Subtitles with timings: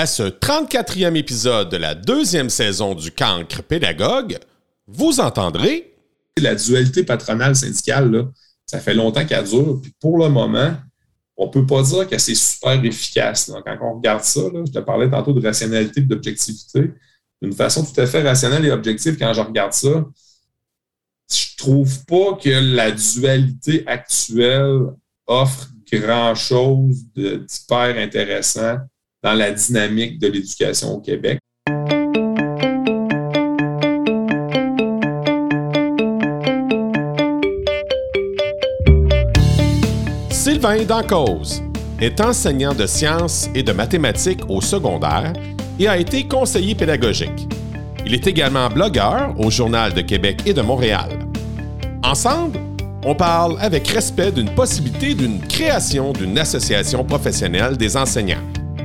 [0.00, 4.38] À ce 34e épisode de la deuxième saison du Cancre Pédagogue,
[4.86, 5.92] vous entendrez.
[6.40, 8.28] La dualité patronale syndicale,
[8.64, 9.80] ça fait longtemps qu'elle dure.
[9.82, 10.72] Puis pour le moment,
[11.36, 13.50] on ne peut pas dire que c'est super efficace.
[13.66, 16.92] Quand on regarde ça, je te parlais tantôt de rationalité et d'objectivité.
[17.42, 20.06] D'une façon tout à fait rationnelle et objective, quand je regarde ça,
[21.28, 24.78] je trouve pas que la dualité actuelle
[25.26, 28.76] offre grand-chose d'hyper intéressant
[29.22, 31.38] dans la dynamique de l'éducation au Québec.
[40.30, 41.62] Sylvain Dancause
[42.00, 45.32] est enseignant de sciences et de mathématiques au secondaire
[45.78, 47.48] et a été conseiller pédagogique.
[48.06, 51.10] Il est également blogueur au Journal de Québec et de Montréal.
[52.02, 52.58] Ensemble,
[53.04, 58.42] on parle avec respect d'une possibilité d'une création d'une association professionnelle des enseignants.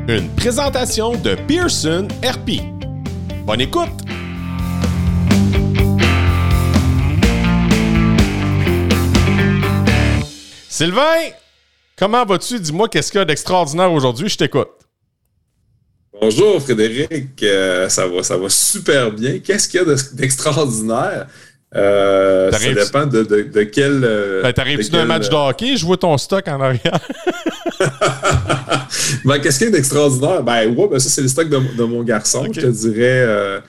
[0.09, 2.59] Une présentation de Pearson RP.
[3.45, 3.87] Bonne écoute!
[10.67, 11.01] Sylvain,
[11.97, 12.59] comment vas-tu?
[12.59, 14.67] Dis-moi qu'est-ce qu'il y a d'extraordinaire aujourd'hui, je t'écoute.
[16.19, 19.39] Bonjour Frédéric, euh, ça, va, ça va super bien.
[19.39, 21.27] Qu'est-ce qu'il y a d'extraordinaire?
[21.75, 24.01] Euh, ça dépend de, de, de quel.
[24.03, 25.75] Euh, ben, T'arrives-tu d'un match de hockey?
[25.75, 26.99] Je vois ton stock en arrière.
[29.25, 30.43] ben, qu'est-ce qu'il y a d'extraordinaire?
[30.43, 32.45] Ben, ouais, ben, ça, c'est le stock de, de mon garçon.
[32.51, 33.23] Je te dirais.
[33.25, 33.59] Euh,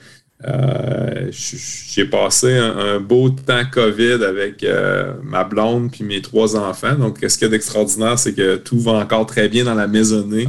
[0.47, 6.95] euh j'ai passé un, beau temps COVID avec euh, ma blonde puis mes trois enfants.
[6.95, 9.87] Donc, ce qu'il y a d'extraordinaire, c'est que tout va encore très bien dans la
[9.87, 10.45] maisonnée.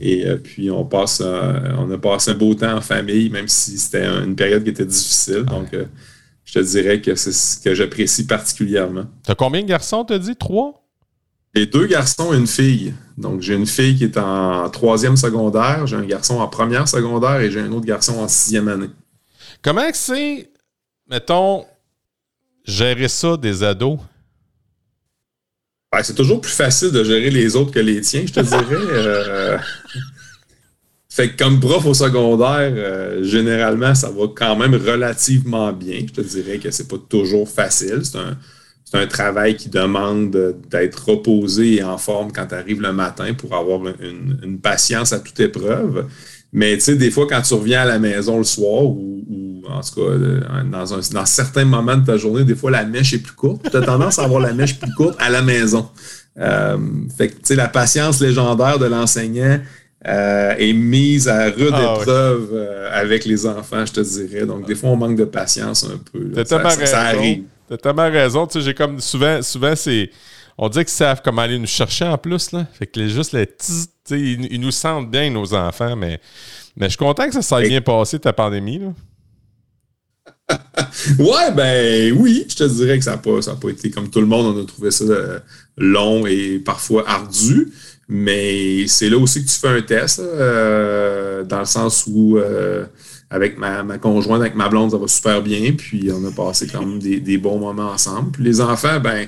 [0.00, 4.04] Et puis, on passe, on a passé un beau temps en famille, même si c'était
[4.06, 5.44] une période qui était difficile.
[5.44, 5.68] Donc,
[6.44, 9.06] je te dirais que c'est ce que j'apprécie particulièrement.
[9.24, 10.36] T'as combien de garçons, t'as dit?
[10.36, 10.81] Trois?
[11.54, 12.94] J'ai deux garçons et une fille.
[13.18, 17.40] Donc, j'ai une fille qui est en troisième secondaire, j'ai un garçon en première secondaire
[17.40, 18.88] et j'ai un autre garçon en sixième année.
[19.60, 20.50] Comment c'est,
[21.08, 21.66] mettons,
[22.64, 23.98] gérer ça des ados?
[25.92, 28.64] Ben, c'est toujours plus facile de gérer les autres que les tiens, je te dirais.
[28.70, 29.58] Euh,
[31.10, 36.00] fait que comme prof au secondaire, euh, généralement, ça va quand même relativement bien.
[36.06, 38.00] Je te dirais que c'est pas toujours facile.
[38.04, 38.38] C'est un,
[38.94, 43.54] un, travail qui demande d'être reposé et en forme quand tu arrives le matin pour
[43.54, 46.06] avoir une, une, patience à toute épreuve.
[46.52, 49.62] Mais tu sais, des fois, quand tu reviens à la maison le soir ou, ou
[49.68, 52.84] en tout cas, euh, dans, un, dans certains moments de ta journée, des fois, la
[52.84, 53.70] mèche est plus courte.
[53.70, 55.88] Tu as tendance à avoir la mèche plus courte à la maison.
[56.38, 56.76] Euh,
[57.16, 59.60] fait que, tu sais, la patience légendaire de l'enseignant,
[60.04, 64.46] euh, est mise à rude ah, épreuve euh, avec les enfants, je te dirais.
[64.46, 66.44] Donc, des fois, on manque de patience un peu.
[66.86, 67.44] Ça arrive.
[67.72, 68.46] T'as tellement raison.
[68.46, 70.10] Tu sais, j'ai comme souvent, souvent c'est.
[70.58, 72.52] On dit qu'ils savent comment aller nous chercher en plus.
[72.52, 72.66] Là.
[72.74, 73.48] Fait que les, juste les
[74.10, 76.20] ils, nous sentent bien, nos enfants, mais,
[76.76, 78.78] mais je suis content que ça s'est bien passé, ta pandémie.
[78.78, 78.92] Là.
[81.18, 84.26] ouais, ben oui, je te dirais que ça n'a pas, pas, été comme tout le
[84.26, 85.38] monde, on a trouvé ça euh,
[85.78, 87.72] long et parfois ardu.
[88.06, 92.84] Mais c'est là aussi que tu fais un test, euh, dans le sens où euh,
[93.32, 95.72] avec ma, conjointe, avec ma blonde, ça va super bien.
[95.72, 98.30] Puis on a passé quand même des, bons moments ensemble.
[98.32, 99.26] Puis les enfants, ben,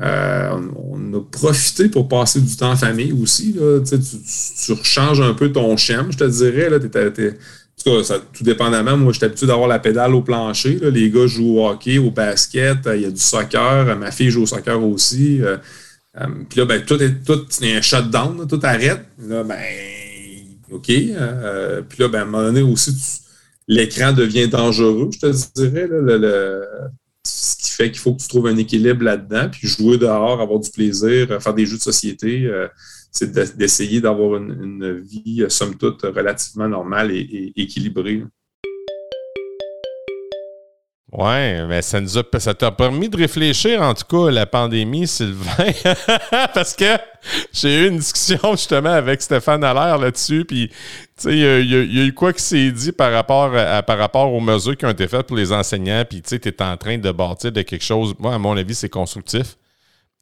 [0.00, 3.52] euh, on, a profité pour passer du temps en famille aussi.
[3.52, 3.80] Là.
[3.80, 6.70] Tu, tu, rechanges un peu ton schéma, je te dirais.
[6.70, 10.78] Là, en tout cas, tout dépendamment, moi, j'étais habitué d'avoir la pédale au plancher.
[10.90, 13.98] Les gars jouent au hockey, au basket, il y a du soccer.
[13.98, 15.42] Ma fille joue au soccer aussi.
[15.42, 15.58] Euh,
[16.48, 19.04] puis là, ben, tout est, tout, un shutdown, tout arrête.
[19.26, 19.58] Là, ben,
[20.70, 20.88] OK.
[20.90, 22.92] Euh, puis là, ben, à un moment donné aussi,
[23.68, 25.88] l'écran devient dangereux, je te dirais.
[25.90, 26.62] le,
[27.24, 29.48] ce qui fait qu'il faut que tu trouves un équilibre là-dedans.
[29.50, 32.50] Puis jouer dehors, avoir du plaisir, euh, faire des jeux de société,
[33.10, 38.24] c'est d'essayer d'avoir une, vie, somme toute, relativement normale et équilibrée.
[41.12, 45.06] Ouais, mais ça nous a, ça t'a permis de réfléchir, en tout cas, la pandémie,
[45.06, 45.70] Sylvain.
[46.54, 46.96] Parce que
[47.52, 50.46] j'ai eu une discussion justement avec Stéphane Allaire là-dessus.
[50.46, 50.74] Puis, tu
[51.18, 54.40] sais, il y, a eu quoi qui s'est dit par rapport, à, par rapport aux
[54.40, 56.02] mesures qui ont été faites pour les enseignants.
[56.08, 58.14] Puis, tu sais, tu es en train de bâtir de quelque chose.
[58.18, 59.58] Moi, à mon avis, c'est constructif.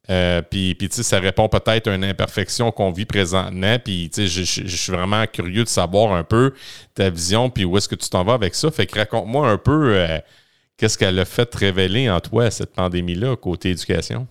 [0.09, 3.77] Euh, puis, puis tu sais, ça répond peut-être à une imperfection qu'on vit présentement.
[3.79, 6.53] Puis, tu sais, je, suis vraiment curieux de savoir un peu
[6.95, 8.69] ta vision, puis où est-ce que tu t'en vas avec ça.
[8.71, 9.95] Fait que raconte-moi un peu.
[9.95, 10.19] Euh,
[10.81, 14.25] Qu'est-ce qu'elle a fait révéler en toi, cette pandémie-là, côté éducation?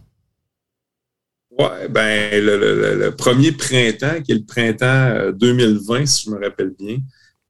[1.56, 6.72] Oui, ben, le, premier printemps, qui est le printemps 2020, euh, si je me rappelle
[6.76, 6.96] bien,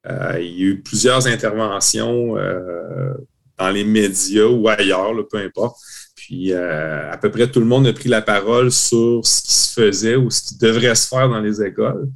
[0.07, 3.15] euh, il y a eu plusieurs interventions euh,
[3.57, 5.79] dans les médias ou ailleurs, peu importe.
[6.15, 9.81] Puis à peu près tout le monde a pris la parole sur ce qui se
[9.81, 12.07] faisait ou ce qui devrait se faire dans les écoles.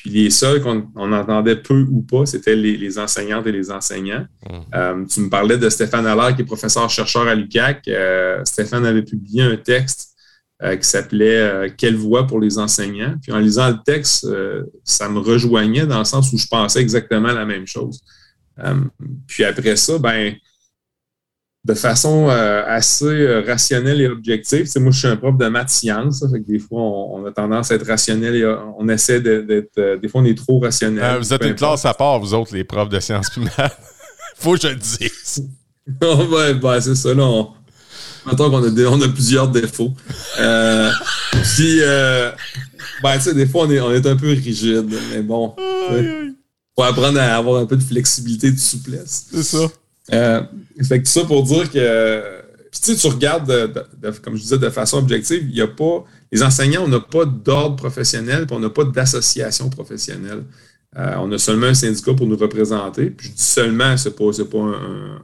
[0.00, 4.26] Puis les seuls qu'on entendait peu ou pas, c'était les, enseignantes et les enseignants.
[4.48, 5.06] Mmh.
[5.06, 7.88] tu me parlais de Stéphane Allaire, qui est professeur-chercheur à l'UCAC.
[8.44, 10.14] Stéphane avait publié un texte
[10.62, 13.16] qui s'appelait Quelle voix pour les enseignants.
[13.20, 14.26] Puis en lisant le texte,
[14.84, 18.00] ça me rejoignait dans le sens où je pensais exactement la même chose.
[19.26, 20.34] puis après ça, ben
[21.68, 24.64] de façon euh, assez euh, rationnelle et objective.
[24.64, 27.30] C'est moi, je suis un prof de maths sciences, fait que des fois, on, a
[27.30, 30.00] tendance à être rationnel et euh, on essaie d'être.
[30.00, 31.18] des fois, on est trop rationnel.
[31.18, 33.78] vous êtes une classe à part, vous autres, les profs de sciences maths.
[34.36, 35.46] Faut que je le dise.
[36.02, 36.24] oh,
[36.62, 37.24] ben, c'est ça, là.
[37.24, 37.48] On,
[38.34, 39.92] qu'on a, on a plusieurs défauts.
[40.36, 41.80] puis,
[43.02, 45.54] ben, tu sais, des fois, on est, on est un peu rigide, mais bon.
[46.76, 49.26] Faut apprendre à avoir un peu de flexibilité, de souplesse.
[49.32, 49.66] C'est ça.
[50.12, 50.42] Euh,
[50.82, 52.38] fait que ça pour dire que.
[52.70, 53.72] Puis tu sais, tu regardes,
[54.22, 56.04] comme je disais, de façon objective, il n'y a pas.
[56.30, 60.44] Les enseignants, on n'a pas d'ordre professionnel, puis on n'a pas d'association professionnelle.
[60.96, 63.10] Euh, on a seulement un syndicat pour nous représenter.
[63.10, 64.58] Puis je dis seulement, ce n'est pas, pas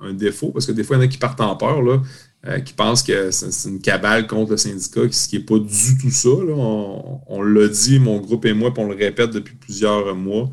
[0.02, 2.02] un, défaut, parce que des fois, il y en a qui partent en peur, là,
[2.46, 5.98] euh, qui pensent que c'est une cabale contre le syndicat, ce qui n'est pas du
[5.98, 6.28] tout ça.
[6.28, 6.52] Là.
[6.54, 10.50] On, on l'a dit, mon groupe et moi, puis on le répète depuis plusieurs mois.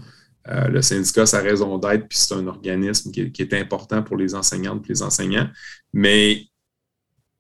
[0.51, 4.36] Euh, le syndicat, sa raison d'être, puis c'est un organisme qui est, important pour les
[4.36, 5.48] enseignantes et les enseignants.
[5.94, 6.44] Mais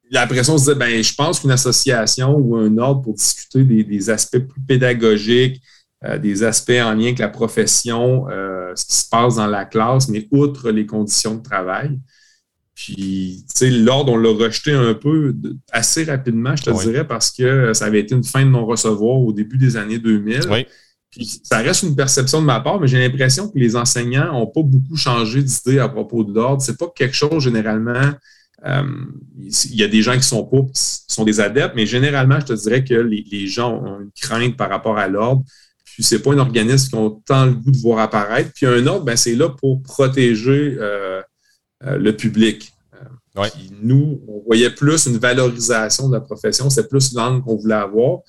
[0.09, 4.09] la pression se disait, ben, je pense qu'une association ou un ordre pour discuter des,
[4.09, 5.61] aspects plus pédagogiques,
[6.05, 9.65] euh, des aspects en lien avec la profession, euh, ce qui se passe dans la
[9.65, 11.99] classe, mais outre les conditions de travail.
[12.75, 15.35] Puis, tu sais, l'ordre, on l'a rejeté un peu
[15.71, 19.33] assez rapidement, je te dirais, parce que ça avait été une fin de non-recevoir au
[19.33, 20.47] début des années 2000.
[20.49, 20.65] Oui
[21.43, 24.61] ça reste une perception de ma part, mais j'ai l'impression que les enseignants n'ont pas
[24.63, 26.61] beaucoup changé d'idée à propos de l'ordre.
[26.61, 28.11] C'est pas quelque chose généralement.
[28.65, 28.83] Euh,
[29.37, 32.45] il y a des gens qui sont pas, qui sont des adeptes, mais généralement, je
[32.45, 35.43] te dirais que les, gens ont une crainte par rapport à l'ordre.
[35.83, 38.51] Puis c'est pas un organisme qui ont tant le goût de voir apparaître.
[38.55, 41.21] Puis un ordre, ben, c'est là pour protéger euh,
[41.83, 42.71] euh, le public.
[43.81, 48.19] nous, on voyait plus une valorisation de la profession, c'est plus l'angle qu'on voulait avoir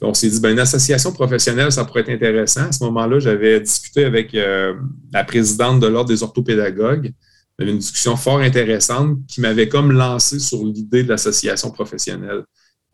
[0.00, 2.68] on s'est dit, ben, une association professionnelle, ça pourrait être intéressant.
[2.68, 4.74] À ce moment-là, j'avais discuté avec euh,
[5.12, 7.12] la présidente de l'Ordre des orthopédagogues.
[7.60, 12.44] Avait une discussion fort intéressante qui m'avait comme lancé sur l'idée de l'association professionnelle.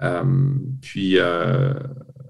[0.03, 0.23] Euh,
[0.81, 1.75] puis, euh,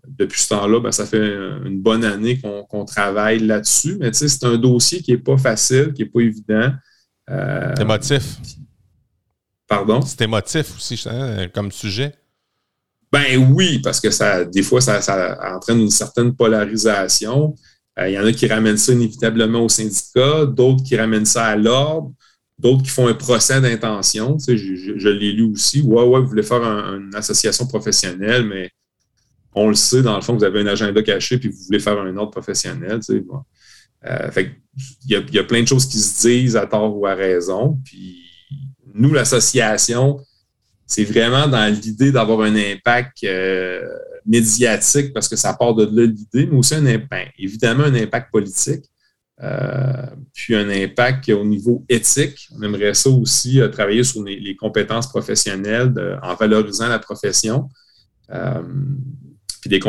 [0.09, 1.35] depuis ce temps-là, ben, ça fait
[1.65, 3.97] une bonne année qu'on travaille là-dessus.
[4.01, 6.73] Mais tu sais, c'est un dossier qui n'est pas facile, qui n'est pas évident.
[7.29, 8.39] c'est émotif.
[9.69, 10.03] Pardon?
[10.03, 12.13] C'est émotif aussi hein, comme sujet.
[13.15, 17.55] Ben oui, parce que ça, des fois, ça, entraîne une certaine polarisation.
[17.97, 21.45] Euh, il y en a qui ramènent ça inévitablement au syndicat, d'autres qui ramènent ça
[21.45, 22.13] à l'ordre,
[22.59, 24.37] d'autres qui font un procès d'intention.
[24.37, 25.81] Tu sais, je, l'ai lu aussi.
[25.83, 28.73] Ouais, ouais, vous voulez faire une association professionnelle, mais
[29.55, 32.01] on le sait, dans le fond, vous avez un agenda caché puis vous voulez faire
[32.01, 32.99] un ordre professionnel.
[32.99, 33.25] Tu
[34.07, 34.31] euh,
[35.07, 37.79] il y a plein de choses qui se disent à tort ou à raison.
[37.85, 38.25] Puis
[38.93, 40.19] nous, l'association,
[40.87, 43.81] c'est vraiment dans l'idée d'avoir un impact euh,
[44.27, 48.31] médiatique parce que ça part de là l'idée, mais aussi un impact, évidemment un impact
[48.31, 48.85] politique,
[49.43, 52.49] euh, puis un impact au niveau éthique.
[52.57, 57.69] On aimerait ça aussi euh, travailler sur les, compétences professionnelles en valorisant la profession.
[59.63, 59.81] puis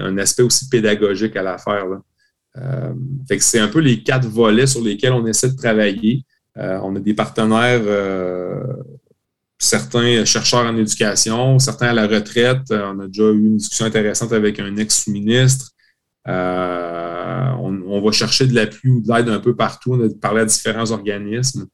[0.00, 1.86] un aspect aussi pédagogique à l'affaire.
[2.54, 6.24] que c'est un peu les quatre volets sur lesquels on essaie de travailler.
[6.56, 7.82] on a des partenaires
[9.62, 12.70] certains chercheurs en éducation, certains à la retraite.
[12.72, 15.70] Euh, on a déjà eu une discussion intéressante avec un ex-ministre.
[16.28, 19.94] Euh, on, va chercher de l'appui ou de l'aide un peu partout.
[19.94, 21.66] On a parlé à différents organismes.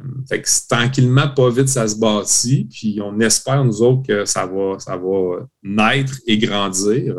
[0.00, 2.68] Euh, fait que tranquillement, pas vite, ça se bâtit.
[2.70, 7.16] Puis on espère, nous autres, que ça va, naître et grandir.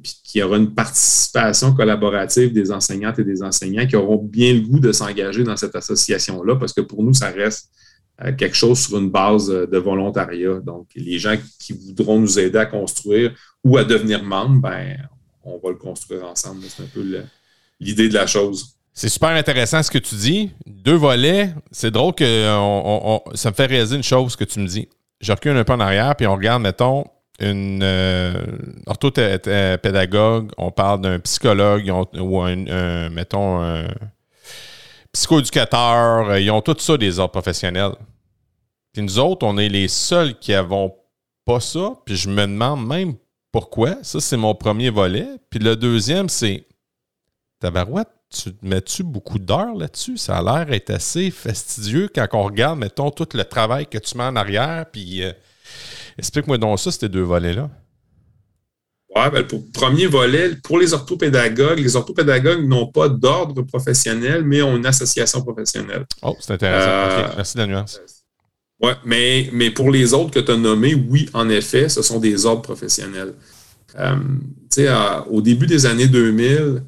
[0.00, 4.54] puis qu'il y aura une participation collaborative des enseignantes et des enseignants qui auront bien
[4.54, 7.68] le goût de s'engager dans cette association-là, parce que pour nous, ça reste
[8.30, 10.60] quelque chose sur une base euh, de volontariat.
[10.60, 14.96] Donc, les gens qui voudront nous aider à construire ou à devenir membres, ben,
[15.42, 16.62] on va le construire ensemble.
[16.68, 17.04] C'est un peu
[17.80, 18.76] l'idée de la chose.
[18.94, 20.50] C'est super intéressant ce que tu dis.
[20.66, 21.52] Deux volets.
[21.70, 22.44] C'est drôle que
[23.34, 24.88] ça me fait réaliser une chose que tu me dis.
[25.20, 27.04] Je recule un peu en arrière, puis on regarde, mettons,
[27.40, 28.34] une euh,
[28.86, 33.86] orthopédagogue, on parle d'un psychologue ou un, mettons, un
[35.12, 37.92] psychoéducateur, ils ont tout ça des ordres professionnels.
[38.92, 40.94] Puis nous autres, on est les seuls qui n'avons
[41.44, 41.94] pas ça.
[42.04, 43.14] Puis je me demande même
[43.50, 43.96] pourquoi.
[44.02, 45.26] Ça, c'est mon premier volet.
[45.50, 46.66] Puis le deuxième, c'est
[47.60, 50.16] Tabarouette, tu mets-tu beaucoup d'heures là-dessus?
[50.16, 54.16] Ça a l'air d'être assez fastidieux quand on regarde, mettons, tout le travail que tu
[54.16, 54.86] mets en arrière.
[54.90, 55.32] Puis euh,
[56.18, 57.70] explique-moi donc ça, ces deux volets-là.
[59.14, 64.42] Oui, ben, pour le premier volet, pour les orthopédagogues, les orthopédagogues n'ont pas d'ordre professionnel,
[64.42, 66.06] mais ont une association professionnelle.
[66.22, 66.88] Oh, c'est intéressant.
[66.88, 68.00] Euh, Merci de la nuance.
[68.82, 72.18] Oui, mais, mais pour les autres que tu as nommés, oui, en effet, ce sont
[72.18, 73.34] des ordres professionnels.
[73.98, 74.16] Euh,
[74.70, 74.88] sais,
[75.30, 76.82] au début des années 2000,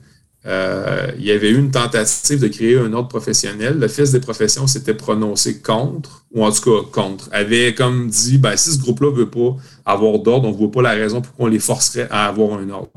[0.46, 3.78] euh, il y avait eu une tentative de créer un ordre professionnel.
[3.78, 8.38] Le fils des professions s'était prononcé contre, ou en tout cas contre, avait comme dit
[8.38, 11.22] ben, si ce groupe-là ne veut pas avoir d'ordre, on ne voit pas la raison
[11.22, 12.90] pour qu'on les forcerait à avoir un ordre.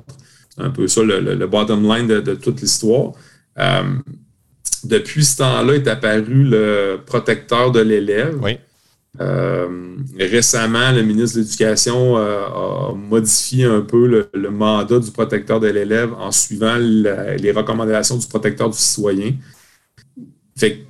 [0.50, 3.14] C'est un peu ça le, bottom line de, toute l'histoire.
[3.60, 3.84] Euh,
[4.84, 8.38] depuis ce temps-là est apparu le protecteur de l'élève.
[8.42, 8.58] Oui.
[9.20, 15.60] Euh, récemment, le ministre de l'Éducation euh, a modifié un peu le, mandat du protecteur
[15.60, 19.34] de l'élève en suivant les recommandations du protecteur du citoyen.
[20.56, 20.86] Fait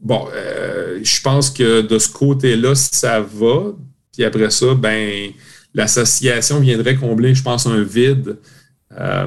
[0.00, 3.72] bon, euh, je pense que de ce côté-là, ça va.
[4.12, 5.30] Puis après ça, ben,
[5.74, 8.36] l'association viendrait combler, je pense, un vide.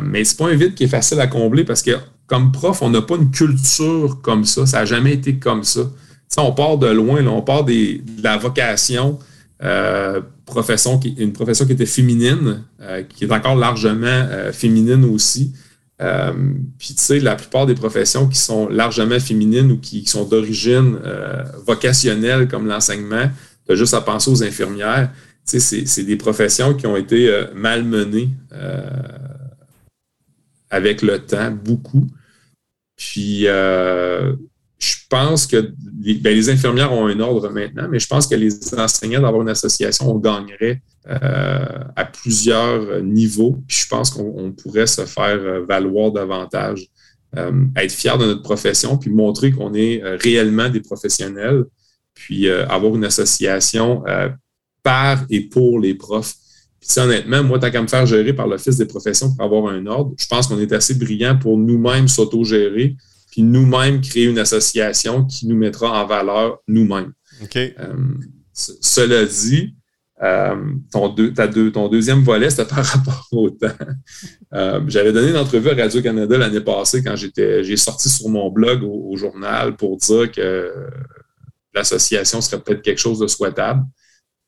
[0.02, 1.92] mais c'est pas un vide qui est facile à combler parce que
[2.28, 4.66] comme prof, on n'a pas une culture comme ça.
[4.66, 5.90] Ça n'a jamais été comme ça
[6.38, 9.20] on part de loin, on part de la vocation,
[9.64, 15.06] euh, profession qui, une profession qui était féminine, euh, qui est encore largement euh, féminine
[15.06, 15.54] aussi.
[16.80, 20.98] Puis, tu sais, la plupart des professions qui sont largement féminines ou qui, sont d'origine
[21.66, 23.30] vocationnelle, comme l'enseignement,
[23.66, 25.14] tu as juste à penser aux infirmières.
[25.50, 28.32] Tu sais, c'est des professions qui ont été malmenées
[30.70, 32.06] avec le temps, beaucoup.
[32.98, 33.48] Puis,
[34.84, 38.52] je pense que ben, les, infirmières ont un ordre maintenant, mais je pense que les
[38.78, 43.58] enseignants d'avoir une association, on gagnerait euh, à plusieurs niveaux.
[43.66, 46.88] Puis je pense qu'on pourrait se faire euh, valoir davantage,
[47.38, 51.64] euh, être fier de notre profession, puis montrer qu'on est réellement des professionnels,
[52.14, 54.04] puis avoir une association
[54.84, 56.36] par et pour les profs.
[56.80, 59.86] Puis honnêtement, moi, tant qu'à me faire gérer par l'Office des professions pour avoir un
[59.88, 62.98] ordre, je pense qu'on est assez brillant pour nous-mêmes s'auto-gérer
[63.34, 67.14] puis nous-mêmes créer une association qui nous mettra en valeur nous-mêmes.
[67.56, 67.96] Euh,
[68.54, 69.74] cela dit,
[70.22, 70.56] euh,
[70.92, 71.16] ton,
[71.72, 73.70] ton, deuxième volet, c'était par rapport au temps.
[74.54, 78.84] Euh, j'avais donné une entrevue à Radio-Canada l'année passée quand j'ai sorti sur mon blog
[78.84, 80.72] au, journal pour dire que
[81.74, 83.84] l'association serait peut-être quelque chose de souhaitable,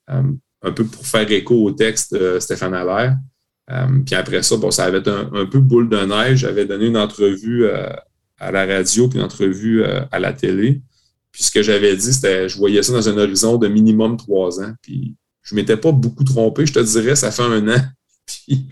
[0.07, 3.17] un peu pour faire écho au texte de Stéphane Allaire.
[4.05, 6.41] puis après ça, bon, ça avait un, un peu boule de neige.
[6.41, 7.67] J'avais donné une entrevue
[8.37, 10.81] à la radio puis une entrevue euh, à la télé.
[11.31, 14.61] Puis ce que j'avais dit, c'était je voyais ça dans un horizon de minimum trois
[14.61, 14.73] ans.
[14.81, 16.65] Puis je ne m'étais pas beaucoup trompé.
[16.65, 17.81] Je te dirais, ça fait un an.
[18.25, 18.67] Puis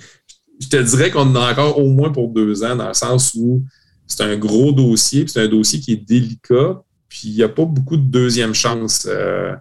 [0.59, 3.33] je te dirais qu'on en a encore au moins pour deux ans, dans le sens
[3.35, 3.63] où
[4.07, 7.49] c'est un gros dossier, puis c'est un dossier qui est délicat, puis il n'y a
[7.49, 9.07] pas beaucoup de deuxième chance.
[9.09, 9.55] Euh,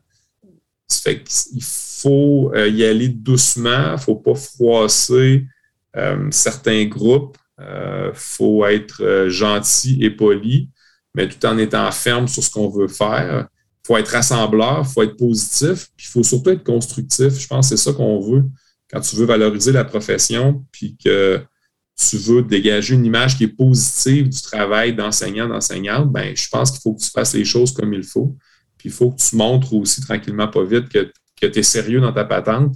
[0.91, 5.47] fait qu'il faut euh, y aller doucement, il ne faut pas froisser
[6.31, 7.37] certains groupes.
[7.63, 10.71] Il euh, faut être euh, gentil et poli,
[11.15, 13.47] mais tout en étant ferme sur ce qu'on veut faire.
[13.85, 17.39] Il faut être rassembleur, il faut être positif, puis il faut surtout être constructif.
[17.39, 18.45] Je pense que c'est ça qu'on veut
[18.91, 21.41] quand tu veux valoriser la profession, puis que
[21.97, 26.71] tu veux dégager une image qui est positive du travail d'enseignant, d'enseignante, ben, je pense
[26.71, 28.37] qu'il faut que tu fasses les choses comme il faut.
[28.77, 32.01] Puis il faut que tu montres aussi tranquillement, pas vite, que, que tu es sérieux
[32.01, 32.75] dans ta patente,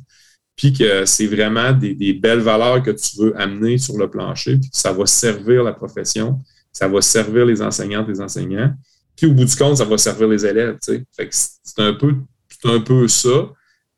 [0.57, 4.71] puis que c'est vraiment des, belles valeurs que tu veux amener sur le plancher, puis
[4.71, 6.41] que ça va servir la profession,
[6.73, 8.73] ça va servir les enseignantes, les enseignants,
[9.17, 10.79] puis au bout du compte, ça va servir les élèves.
[10.83, 11.29] Tu sais.
[11.31, 12.15] c'est un peu,
[12.65, 13.51] un peu ça.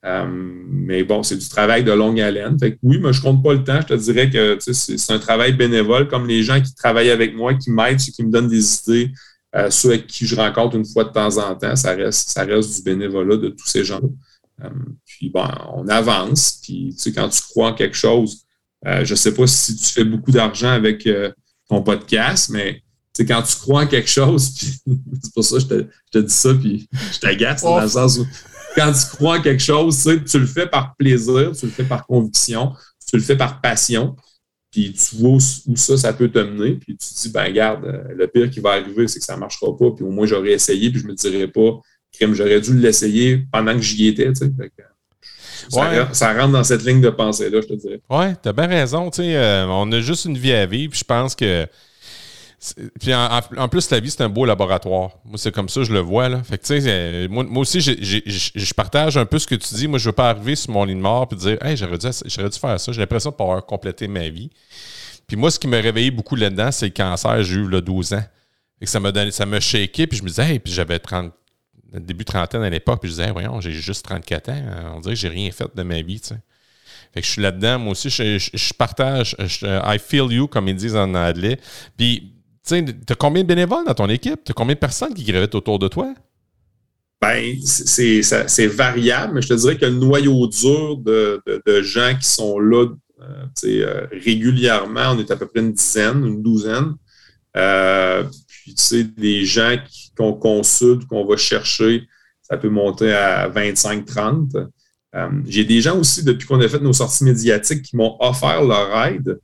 [0.04, 2.56] Euh, mais bon, c'est du travail de longue haleine.
[2.58, 3.80] Fait que oui, mais je compte pas le temps.
[3.80, 7.54] Je te dirais que c'est un travail bénévole, comme les gens qui travaillent avec moi,
[7.54, 9.12] qui m'aident, qui me donnent des idées,
[9.56, 12.44] euh, ceux avec qui je rencontre une fois de temps en temps, ça reste, ça
[12.44, 14.08] reste du bénévolat de tous ces gens-là.
[14.64, 14.70] Euh,
[15.04, 16.60] puis, bon, on avance.
[16.62, 18.44] Puis, tu sais, quand tu crois en quelque chose,
[18.86, 21.32] euh, je ne sais pas si tu fais beaucoup d'argent avec euh,
[21.68, 22.82] ton podcast, mais
[23.18, 24.52] sais, quand tu crois en quelque chose,
[24.86, 25.66] c'est pour ça que je
[26.12, 28.26] te, dis ça, puis je t'agace dans le sens où
[28.74, 32.06] quand tu crois en quelque chose, tu le fais par plaisir, tu le fais par
[32.06, 32.72] conviction,
[33.08, 34.14] tu le fais par passion,
[34.70, 37.84] puis tu vois où, ça, ça peut te mener, puis tu te dis, ben regarde,
[38.14, 40.52] le pire qui va arriver, c'est que ça ne marchera pas, puis au moins j'aurais
[40.52, 41.80] essayé, puis je ne me dirais pas,
[42.20, 44.32] j'aurais dû l'essayer pendant que j'y étais.
[44.32, 44.52] Tu sais.
[46.12, 48.00] ça, rentre dans cette ligne de pensée-là, je te dirais.
[48.10, 49.10] Ouais, t'as bien raison.
[49.18, 50.94] Euh, on a juste une vie à vivre.
[50.94, 51.66] Je pense que.
[53.00, 55.18] Puis en, plus, la vie, c'est un beau laboratoire.
[55.24, 56.28] Moi, c'est comme ça, je le vois.
[56.28, 56.42] Là.
[56.42, 59.86] Fait que, euh, moi, aussi, je partage un peu ce que tu dis.
[59.86, 62.08] Moi, je veux pas arriver sur mon lit de mort et dire Hey, j'aurais dû,
[62.08, 62.92] dû, faire ça.
[62.92, 64.50] J'ai l'impression de pouvoir compléter ma vie.
[65.28, 67.44] Puis moi, ce qui m'a réveillé beaucoup là-dedans, c'est le cancer.
[67.44, 68.24] J'ai eu le 12 ans.
[68.80, 70.98] Et que ça m'a donné, ça m'a shaké, puis je me disais, hey, puis j'avais
[70.98, 71.32] 30,
[71.94, 74.62] début trentaine à l'époque, puis je disais, voyons, j'ai juste 34 ans,
[74.96, 76.40] on dirait que j'ai rien fait de ma vie, tu sais.
[77.12, 77.78] Fait que je suis là-dedans.
[77.78, 79.36] Moi aussi, je, partage.
[79.40, 81.58] I feel you, comme ils disent en anglais.
[81.96, 82.32] Puis,
[82.66, 84.44] tu sais, tu as combien de bénévoles dans ton équipe?
[84.44, 86.12] Tu as combien de personnes qui gravitent autour de toi?
[87.20, 92.60] Ben, c'est variable, mais je te dirais que le noyau dur de, gens qui sont
[92.60, 92.86] là
[93.20, 96.94] euh, euh, régulièrement, on est à peu près une dizaine, une douzaine.
[97.56, 99.76] Euh, puis, tu sais, des gens
[100.18, 102.06] qu'on consulte, qu'on va chercher,
[102.42, 104.68] ça peut monter à 25-30.
[105.46, 109.06] J'ai des gens aussi, depuis qu'on a fait nos sorties médiatiques, qui m'ont offert leur
[109.06, 109.38] aide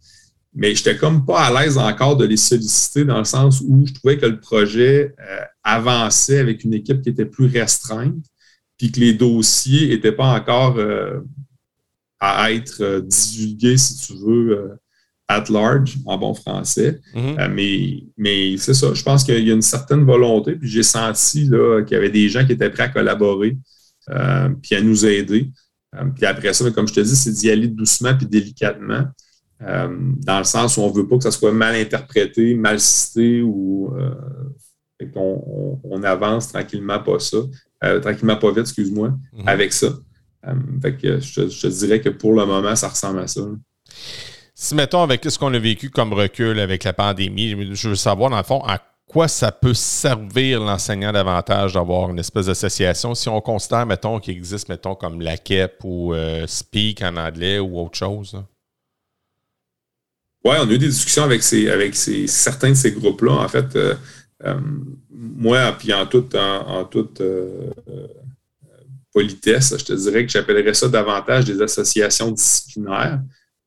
[0.55, 3.85] mais je n'étais comme pas à l'aise encore de les solliciter dans le sens où
[3.87, 8.25] je trouvais que le projet euh, avançait avec une équipe qui était plus restreinte,
[8.79, 11.21] puis que les dossiers n'étaient pas encore euh,
[12.21, 14.79] à être euh, divulgués, si tu veux,
[15.29, 17.01] at large, en bon français.
[17.15, 17.49] Mm-hmm.
[17.49, 21.49] mais mais c'est ça, je pense qu'il y a une certaine volonté, puis j'ai senti
[21.49, 23.57] qu'il y avait des gens qui étaient prêts à collaborer,
[24.63, 25.51] puis à nous aider.
[26.15, 29.07] puis après ça, comme je te dis, c'est d'y aller doucement puis délicatement.
[29.63, 32.81] Euh, dans le sens où on ne veut pas que ça soit mal interprété, mal
[32.81, 34.15] cité ou euh,
[35.15, 37.39] on, avance tranquillement pas ça,
[37.85, 39.49] euh, tranquillement pas vite, excuse-moi, mhm.
[39.49, 39.89] avec ça.
[40.83, 43.43] fait que je, te dirais que pour le moment, ça ressemble à ça.
[44.55, 48.31] Si, mettons, avec ce qu'on a vécu comme recul avec la pandémie, je veux savoir,
[48.31, 53.15] dans le fond, à quoi ça peut servir l'enseignant davantage d'avoir une espèce d'association?
[53.15, 56.15] Si on considère, mettons, qu'il existe, mettons, comme la KEP ou
[56.47, 58.37] Speak en anglais ou autre chose?
[60.45, 63.33] Oui, on a eu des discussions avec, ces, avec ces, certains de ces groupes-là.
[63.33, 63.95] En fait, euh,
[64.45, 64.61] euh,
[65.11, 67.71] moi, puis en toute, euh,
[69.11, 73.21] politesse, je te dirais que j'appellerais ça davantage des associations disciplinaires.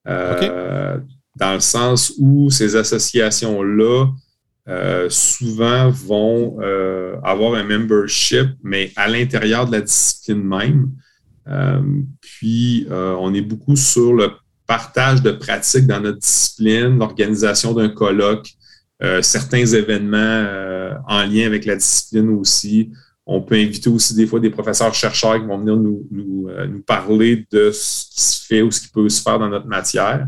[0.08, 4.08] Dans le sens où ces associations-là,
[5.10, 6.60] souvent vont
[7.24, 10.92] avoir un membership, mais à l'intérieur de la discipline même.
[12.22, 14.32] puis, on est beaucoup sur le
[14.68, 18.50] partage de pratiques dans notre discipline, l'organisation d'un colloque,
[19.02, 22.92] euh, certains événements euh, en lien avec la discipline aussi.
[23.30, 27.46] On peut inviter aussi des fois des professeurs-chercheurs qui vont venir nous, euh, nous, parler
[27.52, 30.28] de ce qui se fait ou ce qui peut se faire dans notre matière.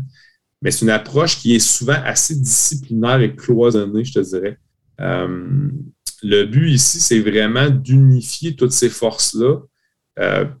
[0.62, 4.58] Mais c'est une approche qui est souvent assez disciplinaire et cloisonnée, je te dirais.
[4.98, 9.60] le but ici, c'est vraiment d'unifier toutes ces forces-là,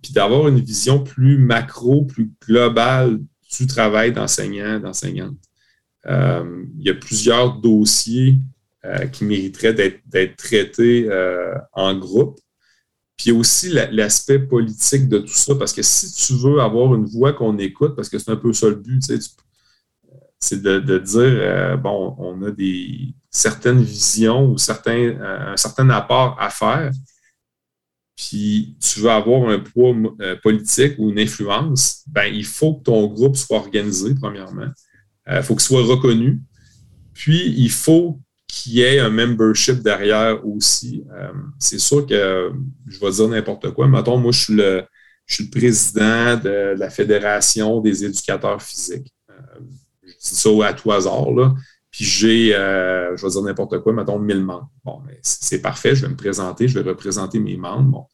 [0.00, 3.20] puis d'avoir une vision plus macro, plus globale
[3.58, 5.36] du travail d'enseignant, d'enseignante.
[6.06, 8.36] Euh, il y a plusieurs dossiers
[8.84, 12.38] euh, qui mériteraient d'être traités euh, en groupe.
[13.16, 17.34] Puis aussi l'aspect politique de tout ça, parce que si tu veux avoir une voix
[17.34, 19.02] qu'on écoute, parce que c'est un peu ça le but,
[20.38, 26.48] c'est de, dire, bon, on a des certaines visions ou certains, un certain apport à
[26.48, 26.90] faire,
[28.20, 32.84] puis tu veux avoir un poids euh, politique ou une influence, ben, il faut que
[32.84, 34.68] ton groupe soit organisé, premièrement.
[35.26, 36.42] Il euh, faut qu'il soit reconnu.
[37.14, 41.04] Puis, il faut qu'il y ait un membership derrière aussi.
[41.12, 42.52] Euh, c'est sûr que
[42.86, 43.88] je vais dire n'importe quoi.
[43.88, 44.84] Mettons, moi, je suis le,
[45.26, 49.12] je suis le président de la Fédération des éducateurs physiques.
[50.02, 51.54] je dis ça à tout hasard, là.
[51.90, 54.70] Puis j'ai, euh, je vais dire n'importe quoi, mettons 1000 membres.
[54.84, 57.90] Bon, c'est parfait, je vais me présenter, je vais représenter mes membres.
[57.90, 58.06] Bon.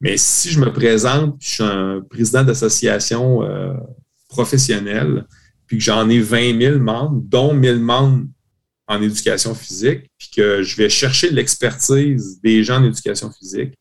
[0.00, 3.74] Mais si je me présente, je suis un président d'association euh,
[4.28, 5.26] professionnelle,
[5.66, 8.24] puis que j'en ai 20 000 membres, dont 1000 membres
[8.88, 13.74] en éducation physique, puis que je vais chercher l'expertise des gens en éducation physique,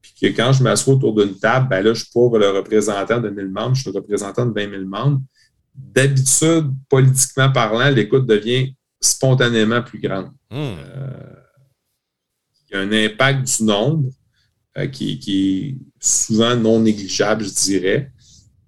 [0.00, 3.20] puis que quand je m'assois autour d'une table, ben là, je suis pas le représentant
[3.20, 5.20] de 1000 membres, je suis le représentant de 20 000 membres.
[5.74, 10.30] D'habitude, politiquement parlant, l'écoute devient spontanément plus grande.
[10.50, 10.76] Hmm.
[10.78, 11.34] Euh,
[12.68, 14.10] il y a un impact du nombre
[14.78, 18.12] euh, qui, est souvent non négligeable, je dirais.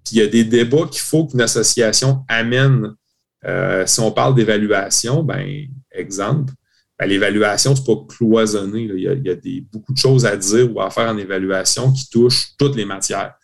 [0.05, 2.95] Puis il y a des débats qu'il faut qu'une association amène.
[3.47, 6.53] Euh, si on parle d'évaluation, ben, exemple,
[6.99, 8.83] ben, l'évaluation, ce n'est pas cloisonné.
[8.83, 9.37] Il y a,
[9.73, 13.35] beaucoup de choses à dire ou à faire en évaluation qui touchent toutes les matières.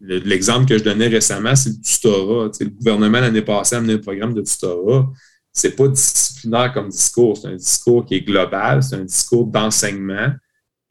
[0.00, 2.50] L'exemple que je donnais récemment, c'est le tutorat.
[2.60, 5.10] le gouvernement, l'année passée, a amené un programme de tutorat.
[5.52, 7.38] Ce n'est pas disciplinaire comme discours.
[7.38, 8.82] C'est un discours qui est global.
[8.82, 10.32] C'est un discours d'enseignement.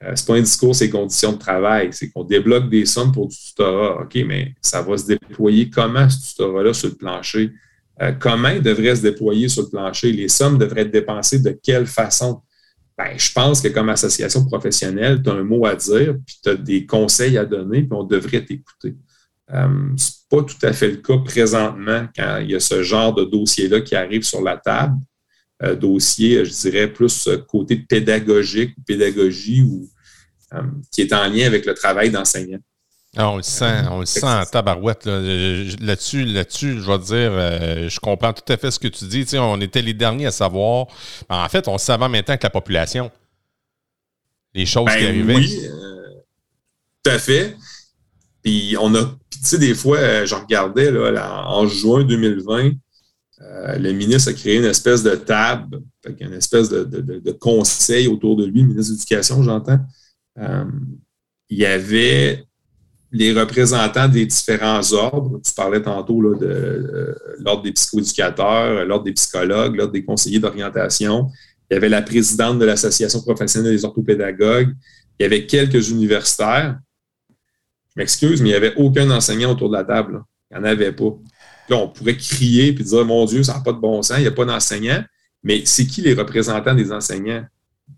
[0.06, 1.89] Euh, ce n'est pas un discours, c'est conditions de travail.
[1.92, 4.02] C'est qu'on débloque des sommes pour du tutorat.
[4.02, 7.52] OK, mais ça va se déployer comment ce tutorat-là sur le plancher?
[8.02, 10.12] Euh, comment il devrait se déployer sur le plancher?
[10.12, 12.42] Les sommes devraient être dépensées de quelle façon?
[12.98, 16.50] Ben, je pense que comme association professionnelle, tu as un mot à dire, puis tu
[16.50, 18.96] as des conseils à donner, puis on devrait t'écouter.
[19.54, 22.84] Euh, ce n'est pas tout à fait le cas présentement quand il y a ce
[22.84, 24.98] genre de dossier-là qui arrive sur la table.
[25.80, 29.88] Dossier, je dirais, plus côté pédagogique, pédagogie, ou,
[30.92, 32.60] qui est en lien avec le travail d'enseignant.
[33.16, 35.06] Ah, on le sent, on le sent en tabarouette.
[35.06, 39.06] Là-dessus, là-dessus, je vais te dire, euh, je comprends tout à fait ce que tu
[39.06, 39.26] dis.
[39.38, 40.88] on était les derniers à savoir.
[41.30, 43.12] En fait, on savait en même temps que la population.
[44.56, 45.36] Les choses qui ben arrivaient.
[45.36, 46.22] Oui, euh,
[47.04, 47.56] tout à fait.
[48.44, 52.72] Puis on a, tu sais, des fois, euh, je regardais là, en juin 2020,
[53.78, 55.82] le ministre a créé une espèce de table,
[56.20, 59.80] une espèce de, conseil autour de lui, le ministre de l'Éducation, j'entends.
[60.38, 62.46] Il y avait
[63.13, 65.39] les représentants des différents ordres.
[65.46, 71.30] Tu parlais tantôt de euh, l'ordre des psychoéducateurs, l'ordre des psychologues, l'ordre des conseillers d'orientation.
[71.69, 74.74] Il y avait la présidente de l'Association professionnelle des orthopédagogues.
[75.19, 76.80] Il y avait quelques universitaires.
[77.96, 80.24] Je m'excuse, mais il n'y avait aucun enseignant autour de la table.
[80.50, 81.13] Il n'y en avait pas.
[81.69, 84.22] Là, on pourrait crier et dire Mon Dieu, ça n'a pas de bon sens, il
[84.22, 85.04] n'y a pas d'enseignants.
[85.43, 87.46] Mais c'est qui les représentants des enseignants?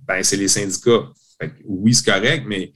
[0.06, 1.10] Ben, c'est les syndicats.
[1.65, 2.71] Oui, c'est correct, mais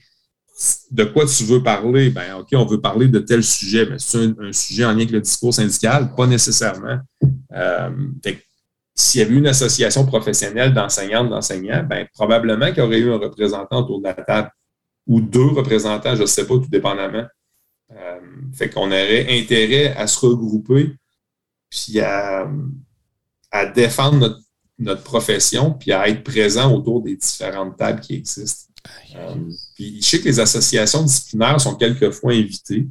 [0.90, 2.10] de quoi tu veux parler?
[2.10, 5.10] Ben, OK, on veut parler de tel sujet, mais c'est un, sujet en lien avec
[5.10, 6.14] le discours syndical?
[6.14, 6.98] Pas nécessairement.
[7.52, 7.90] Euh,
[8.94, 13.18] s'il y avait une association professionnelle d'enseignantes, d'enseignants, ben, probablement qu'il y aurait eu un
[13.18, 14.50] représentant autour de la table
[15.06, 17.26] ou deux représentants, je ne sais pas, tout dépendamment.
[17.92, 18.20] Euh,
[18.52, 20.94] fait qu'on aurait intérêt à se regrouper
[21.70, 22.46] puis à,
[23.74, 24.40] défendre notre,
[24.80, 28.72] notre profession puis à être présent autour des différentes tables qui existent.
[29.16, 29.34] Euh,
[29.74, 32.88] puis je sais que les associations disciplinaires sont quelquefois invitées,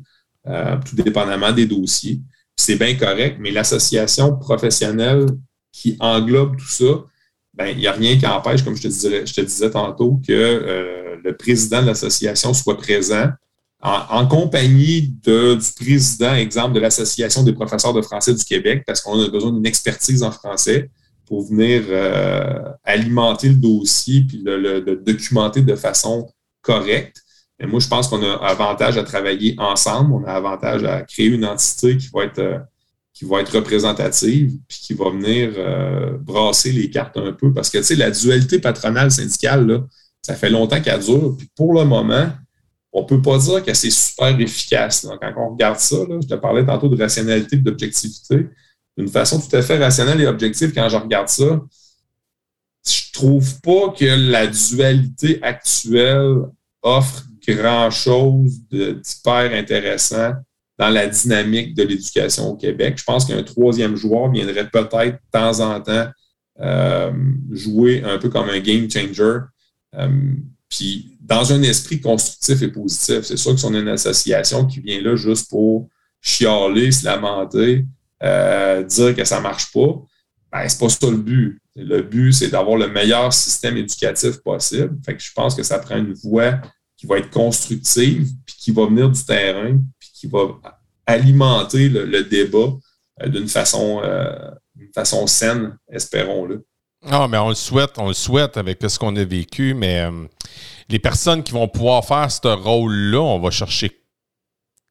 [0.47, 2.21] euh, tout dépendamment des dossiers.
[2.55, 5.25] C'est bien correct, mais l'association professionnelle
[5.71, 7.03] qui englobe tout ça,
[7.53, 10.21] ben, il n'y a rien qui empêche, comme je te, disais, je te disais tantôt,
[10.25, 13.29] que euh, le président de l'association soit présent
[13.81, 19.17] en, compagnie du président, exemple, de l'Association des professeurs de français du Québec, parce qu'on
[19.21, 20.89] a besoin d'une expertise en français
[21.29, 26.27] pour venir euh, alimenter le dossier puis le, documenter de façon
[26.61, 27.21] correcte.
[27.59, 30.13] Mais moi, je pense qu'on a avantage à travailler ensemble.
[30.13, 32.57] On a avantage à créer une entité qui va être, euh,
[33.13, 37.53] qui va être représentative puis qui va venir euh, brasser les cartes un peu.
[37.53, 39.83] Parce que, tu sais, la dualité patronale syndicale, là,
[40.23, 41.35] ça fait longtemps qu'elle dure.
[41.37, 42.27] Puis pour le moment,
[42.91, 45.07] on ne peut pas dire que c'est super efficace.
[45.21, 48.47] quand on regarde ça, je te parlais tantôt de rationalité et d'objectivité
[48.99, 51.61] d'une façon tout à fait rationnelle et objective quand je regarde ça.
[52.87, 56.43] Je trouve pas que la dualité actuelle
[56.81, 57.23] offre
[57.55, 60.33] grand-chose d'hyper intéressant
[60.77, 62.95] dans la dynamique de l'éducation au Québec.
[62.97, 66.07] Je pense qu'un troisième joueur viendrait peut-être de temps en temps
[66.61, 67.11] euh,
[67.51, 69.39] jouer un peu comme un game changer.
[69.95, 70.31] Euh,
[70.69, 73.21] puis dans un esprit constructif et positif.
[73.21, 75.89] C'est sûr que si on a une association qui vient là juste pour
[76.21, 77.85] chialer, se lamenter,
[78.23, 80.01] euh, dire que ça ne marche pas,
[80.51, 81.61] ben, c'est pas ça le but.
[81.75, 84.97] Le but, c'est d'avoir le meilleur système éducatif possible.
[85.05, 86.59] Fait que je pense que ça prend une voie
[86.97, 90.59] qui va être constructive, puis qui va venir du terrain, puis qui va
[91.05, 92.73] alimenter le, débat
[93.21, 94.51] euh, d'une façon, euh,
[94.93, 96.65] façon saine, espérons-le.
[97.05, 100.05] Ah, mais on le souhaite, on le souhaite avec ce qu'on a vécu, mais
[100.89, 103.99] les personnes qui vont pouvoir faire ce rôle-là, on va chercher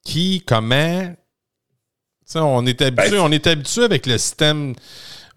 [0.08, 1.14] qui, comment,
[2.34, 4.74] on est habitué, ben, on est habitué avec le système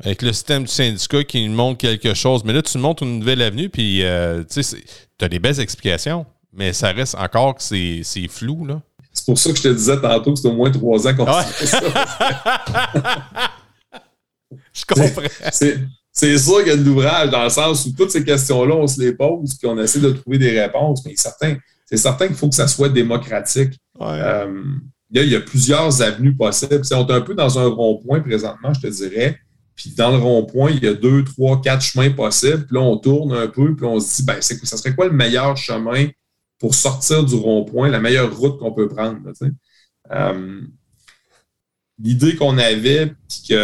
[0.04, 2.44] avec le système du syndicat qui nous montre quelque chose.
[2.44, 4.62] Mais là, tu nous montres une nouvelle avenue, puis euh, tu
[5.22, 8.66] as des belles explications, mais ça reste encore que c'est flou.
[8.66, 8.82] là.
[9.14, 11.26] C'est pour ça que je te disais tantôt que c'est au moins trois ans qu'on
[11.26, 11.80] fait ça.
[14.74, 15.22] je comprends.
[16.14, 18.88] C'est sûr qu'il y a de l'ouvrage dans le sens où toutes ces questions-là, on
[18.88, 22.50] se les pose, puis on essaie de trouver des réponses, mais c'est certain qu'il faut
[22.50, 23.74] que ça soit démocratique.
[24.00, 24.64] Euh,
[25.12, 26.82] il y a plusieurs avenues possibles.
[26.92, 29.38] on est un peu dans un rond-point présentement, je te dirais.
[29.76, 32.66] Puis dans le rond-point, il y a deux, trois, quatre chemins possibles.
[32.66, 35.08] Puis là, on tourne un peu, puis on se dit, ben, c'est, ça serait quoi
[35.08, 36.08] le meilleur chemin
[36.60, 39.20] pour sortir du rond-point, la meilleure route qu'on peut prendre?
[40.12, 40.62] Euh,
[41.98, 43.56] l'idée qu'on avait, qui,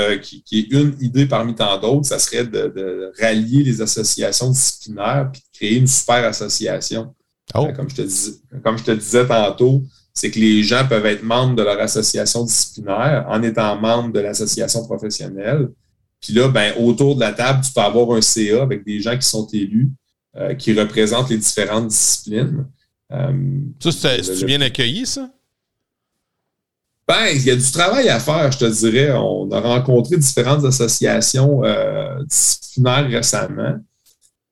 [0.44, 5.42] qui, est une idée parmi tant d'autres, ça serait de, rallier les associations disciplinaires puis
[5.42, 7.14] de créer une super association.
[7.56, 7.68] Oh.
[7.76, 9.84] Comme, je te dis, comme je te disais tantôt,
[10.18, 14.20] c'est que les gens peuvent être membres de leur association disciplinaire en étant membres de
[14.20, 15.70] l'association professionnelle.
[16.20, 19.16] Puis là, ben, autour de la table, tu peux avoir un CA avec des gens
[19.16, 19.92] qui sont élus,
[20.36, 22.66] euh, qui représentent les différentes disciplines.
[23.12, 23.92] Euh, ça,
[24.24, 25.30] c'est bien accueilli, ça?
[27.08, 29.12] Ben, il y a du travail à faire, je te dirais.
[29.12, 33.76] On a rencontré différentes associations euh, disciplinaires récemment.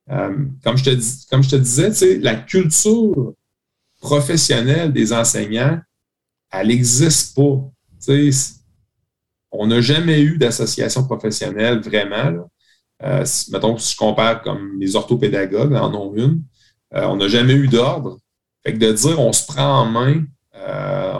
[0.07, 3.33] comme, je te dis, comme je te disais, la culture
[4.05, 5.79] professionnelle des enseignants,
[6.51, 7.57] elle n'existe pas.
[9.51, 12.47] on n'a jamais eu d'association professionnelle vraiment.
[13.03, 16.43] Euh, mettons, si je compare comme les orthopédagogues en ont une,
[16.93, 18.19] euh, on n'a jamais eu d'ordre.
[18.63, 20.23] Fait que de dire on se prend en main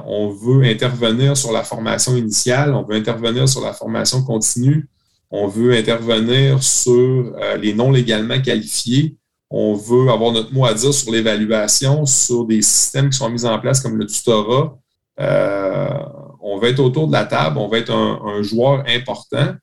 [0.07, 4.87] on veut intervenir sur la formation initiale, on veut intervenir sur la formation continue,
[5.29, 9.17] on veut intervenir sur les non légalement qualifiés,
[9.49, 13.45] on veut avoir notre mot à dire sur l'évaluation, sur des systèmes qui sont mis
[13.45, 14.77] en place comme le tutorat.
[15.19, 19.55] on veut être autour de la table, on veut être un, joueur important.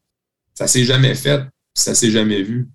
[0.54, 1.42] Ça s'est jamais fait,
[1.74, 2.68] ça s'est jamais vu.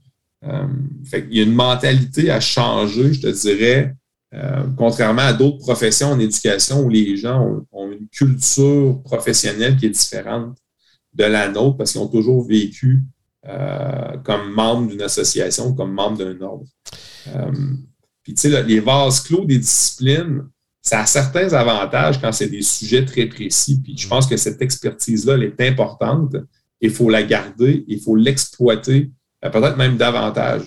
[0.45, 0.67] Euh,
[1.13, 3.95] il y a une mentalité à changer, je te dirais,
[4.33, 9.85] euh, contrairement à d'autres professions en éducation où les gens ont, une culture professionnelle qui
[9.85, 10.57] est différente
[11.13, 13.03] de la nôtre parce qu'ils ont toujours vécu
[13.47, 16.65] euh, comme membre d'une association, comme membre d'un ordre.
[18.23, 20.43] Puis, tu sais, les vases clos des disciplines,
[20.81, 23.79] ça a certains avantages quand c'est des sujets très précis.
[23.81, 26.35] Puis, je pense que cette expertise-là, elle est importante.
[26.81, 29.11] Il faut la garder, il faut l'exploiter
[29.45, 30.63] euh, peut-être même davantage.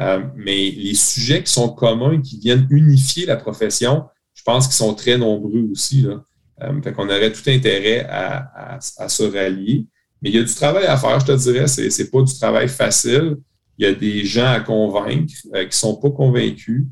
[0.00, 4.04] Euh, mais les sujets qui sont communs, qui viennent unifier la profession,
[4.34, 6.02] je pense qu'ils sont très nombreux aussi.
[6.02, 6.24] Là.
[6.62, 9.86] Euh, fait qu'on aurait tout intérêt à, se rallier.
[10.22, 11.66] Mais il y a du travail à faire, je te dirais.
[11.66, 13.36] Ce n'est pas du travail facile.
[13.76, 16.86] Il y a des gens à convaincre qui ne sont pas convaincus.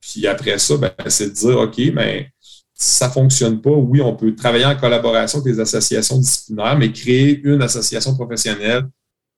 [0.00, 2.30] puis après ça, ben, c'est de dire, OK, mais
[2.78, 6.92] ça ne fonctionne pas, oui, on peut travailler en collaboration avec les associations disciplinaires, mais
[6.92, 8.86] créer une association professionnelle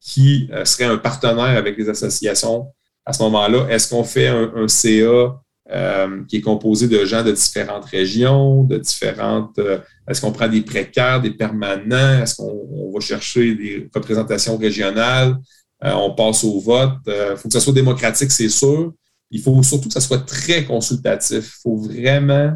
[0.00, 2.66] qui euh, serait un partenaire avec les associations
[3.06, 3.68] à ce moment-là?
[3.70, 8.78] Est-ce qu'on fait un, CA euh, qui est composé de gens de différentes régions, de
[8.78, 9.58] différentes.
[9.58, 9.78] Euh,
[10.08, 12.22] est-ce qu'on prend des précaires, des permanents?
[12.22, 15.36] Est-ce qu'on va chercher des représentations régionales?
[15.80, 16.96] on passe au vote.
[17.06, 18.92] Il faut que ça soit démocratique, c'est sûr.
[19.30, 21.38] Il faut surtout que ça soit très consultatif.
[21.38, 22.52] Il faut vraiment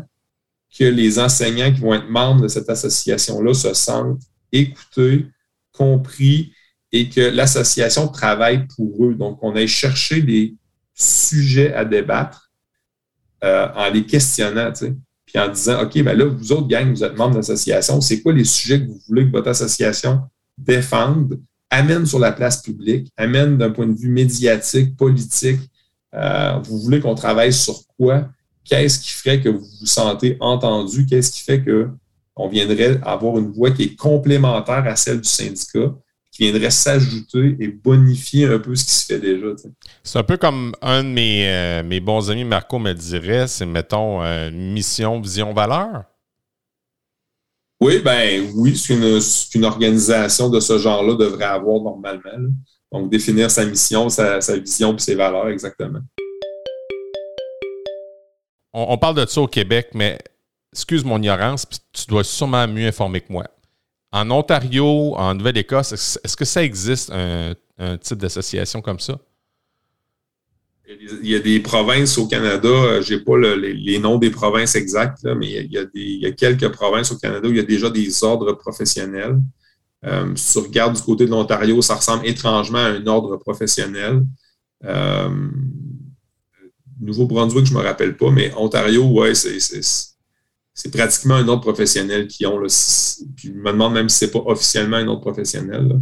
[0.76, 5.26] que les enseignants qui vont être membres de cette association-là se sentent écoutés,
[5.72, 6.52] compris
[6.90, 9.14] et que l'association travaille pour eux.
[9.14, 10.54] Donc, on aille chercher des
[10.94, 12.51] sujets à débattre
[13.44, 14.94] euh, en les questionnant, tu sais,
[15.26, 18.32] puis en disant, OK, ben là, vous autres, gang, vous êtes membres d'association, c'est quoi
[18.32, 20.20] les sujets que vous voulez que votre association
[20.58, 25.60] défende, amène sur la place publique, amène d'un point de vue médiatique, politique,
[26.14, 28.28] euh, vous voulez qu'on travaille sur quoi?
[28.64, 31.06] Qu'est-ce qui ferait que vous vous sentez entendu?
[31.06, 35.94] Qu'est-ce qui fait qu'on viendrait avoir une voix qui est complémentaire à celle du syndicat?
[36.32, 39.48] Qui viendrait s'ajouter et bonifier un peu ce qui se fait déjà.
[40.02, 43.66] C'est un peu comme un de mes, euh, mes, bons amis, Marco, me dirait, c'est,
[43.66, 46.04] mettons, euh, mission, vision, valeur.
[47.80, 52.48] Oui, ben oui, ce qu'une, organisation de ce genre-là devrait avoir normalement.
[52.90, 56.00] Donc, définir sa mission, sa, vision et ses valeurs, exactement.
[58.72, 60.18] On, on, parle de ça au Québec, mais
[60.72, 63.44] excuse mon ignorance, tu dois sûrement mieux informer que moi.
[64.12, 67.54] En Ontario, en Nouvelle-Écosse, est-ce que ça existe un,
[67.98, 69.18] type d'association comme ça?
[70.86, 75.24] Il y a des provinces au Canada, je n'ai pas les, noms des provinces exactes,
[75.24, 78.52] mais il y, a quelques provinces au Canada où il y a déjà des ordres
[78.52, 79.38] professionnels.
[80.04, 84.22] Euh, si tu regardes du côté de l'Ontario, ça ressemble étrangement à un ordre professionnel.
[84.84, 85.30] Euh,
[87.00, 89.58] Nouveau-Brunswick, je ne me rappelle pas, mais Ontario, ouais, c'est
[90.74, 92.58] c'est pratiquement un ordre professionnel qui ont.
[92.58, 92.66] Là,
[93.36, 96.00] puis je me demande même si ce n'est pas officiellement un ordre professionnel.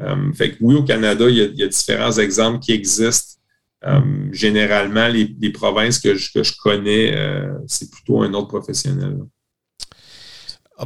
[0.00, 3.40] Euh, fait que oui, au Canada, il y a, différents exemples qui existent.
[3.84, 4.00] Euh,
[4.32, 9.18] généralement, les, provinces que je, connais, euh, c'est plutôt un ordre professionnel.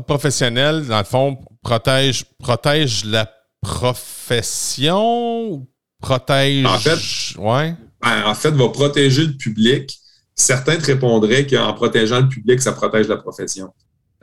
[0.06, 5.66] Professionnel, dans le fond, protège, protège la profession
[6.00, 6.64] protège.
[6.64, 6.98] En fait,
[7.38, 7.74] ouais?
[8.02, 10.00] Ben, en fait, va protéger le public
[10.40, 13.74] Certains te répondraient qu'en protégeant le public, ça protège la profession.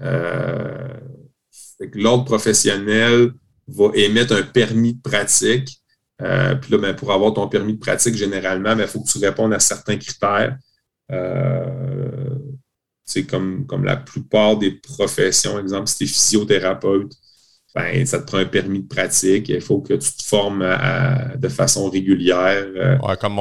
[0.01, 0.93] Euh,
[1.93, 3.34] l'ordre professionnel
[3.67, 5.80] va émettre un permis de pratique.
[6.23, 9.08] Euh, puis là, ben, pour avoir ton permis de pratique, généralement, il ben, faut que
[9.08, 10.58] tu répondes à certains critères.
[11.08, 17.12] c'est euh, comme, comme la plupart des professions, exemple, si tu es physiothérapeute,
[17.75, 19.49] ben, ça te prend un permis de pratique.
[19.49, 20.67] Il faut que tu te formes
[21.36, 22.99] de façon régulière.
[23.03, 23.38] Ouais, comme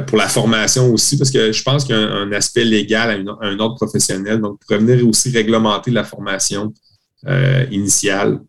[0.00, 3.46] pour la formation aussi, parce que je pense qu'il y a un, aspect légal à,
[3.46, 4.40] un ordre professionnel.
[4.40, 6.72] Donc, pour venir aussi réglementer la formation
[7.26, 8.40] euh, initiale.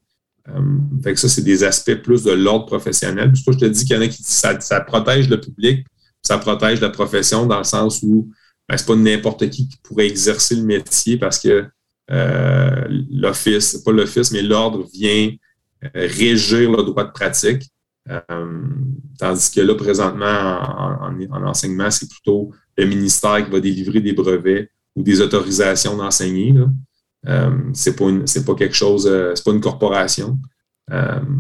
[0.49, 0.62] Euh,
[1.03, 3.32] fait que ça, c'est des aspects plus de l'ordre professionnel.
[3.32, 5.86] Puis, je te dis qu'il y en a qui ça, ça protège le public,
[6.21, 8.32] ça protège la profession dans le sens où
[8.67, 11.65] ben, c'est pas n'importe qui qui pourrait exercer le métier parce que
[12.10, 15.32] euh, l'office, pas l'office, mais l'ordre vient
[15.93, 17.69] régir le droit de pratique.
[18.09, 18.67] Euh,
[19.17, 24.69] tandis que là, présentement, en, enseignement, c'est plutôt le ministère qui va délivrer des brevets
[24.95, 26.53] ou des autorisations d'enseigner.
[27.27, 28.05] Euh, c'est pas
[28.45, 30.37] pas quelque chose, euh, c'est pas une corporation.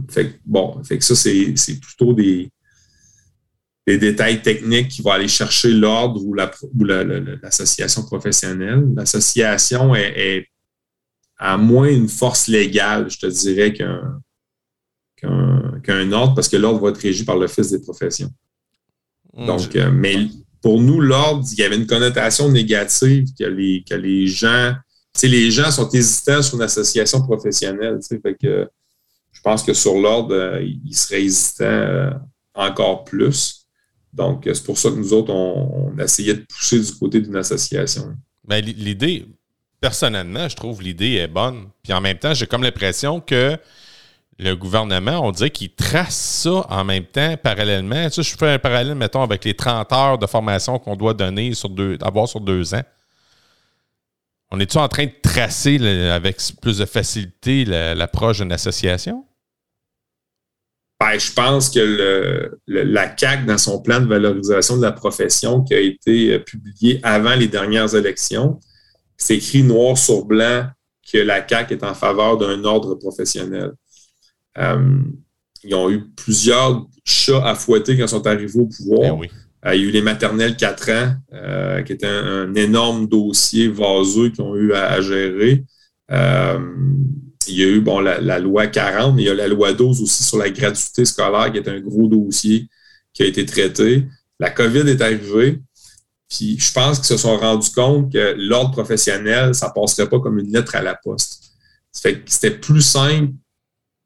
[0.09, 2.49] fait bon, fait que ça, c'est plutôt des.
[3.85, 8.85] les détails techniques qui vont aller chercher l'ordre ou l'association la, professionnelle.
[8.95, 10.47] L'association est, est,
[11.37, 14.22] à moins une force légale, je te dirais, qu'un
[15.83, 18.29] qu'un ordre, parce que l'ordre va être régi par l'Office des professions.
[19.35, 20.27] Mmh, Donc, euh, mais
[20.61, 24.73] pour nous, l'ordre, il y avait une connotation négative que les, que les gens,
[25.21, 27.99] les gens sont hésitants sur une association professionnelle.
[28.07, 28.67] Fait que
[29.31, 32.11] je pense que sur l'ordre, euh, ils seraient hésitants euh,
[32.53, 33.65] encore plus.
[34.13, 37.35] Donc, c'est pour ça que nous autres, on, on essayait de pousser du côté d'une
[37.35, 38.15] association.
[38.47, 39.25] Mais ben, l'idée,
[39.83, 41.67] personnellement, je trouve l'idée est bonne.
[41.83, 43.57] Puis en même temps, j'ai comme l'impression que
[44.39, 48.09] le gouvernement, on dirait qu'il trace ça en même temps, parallèlement.
[48.09, 51.13] Tu sais, je fais un parallèle, mettons, avec les 30 heures de formation qu'on doit
[51.13, 52.83] donner sur deux, avoir sur deux ans.
[54.51, 55.77] On est-tu en train de tracer
[56.09, 59.25] avec plus de facilité l'approche d'une association?
[60.99, 65.73] Ben, je pense que la CAC, dans son plan de valorisation de la profession qui
[65.73, 68.59] a été euh, publié avant les dernières élections,
[69.17, 70.67] c'est écrit noir sur blanc
[71.11, 73.71] que la CAC est en faveur d'un ordre professionnel.
[74.57, 74.99] Euh,
[75.63, 79.17] ils ont eu plusieurs chats à fouetter quand ils sont arrivés au pouvoir.
[79.17, 79.27] Ben
[79.65, 83.69] euh, il y a eu les maternelles 4 ans, euh, qui était un, énorme dossier
[83.69, 85.63] vaseux qu'ils ont eu à, gérer.
[86.09, 90.01] il y a eu bon, la, loi 40, mais il y a la loi 12
[90.01, 92.67] aussi sur la gratuité scolaire, qui est un gros dossier
[93.13, 94.05] qui a été traité.
[94.39, 95.61] La COVID est arrivée.
[96.29, 100.19] Puis je pense qu'ils se sont rendus compte que l'ordre professionnel, ça ne passerait pas
[100.19, 101.43] comme une lettre à la poste.
[101.91, 103.33] C'était plus simple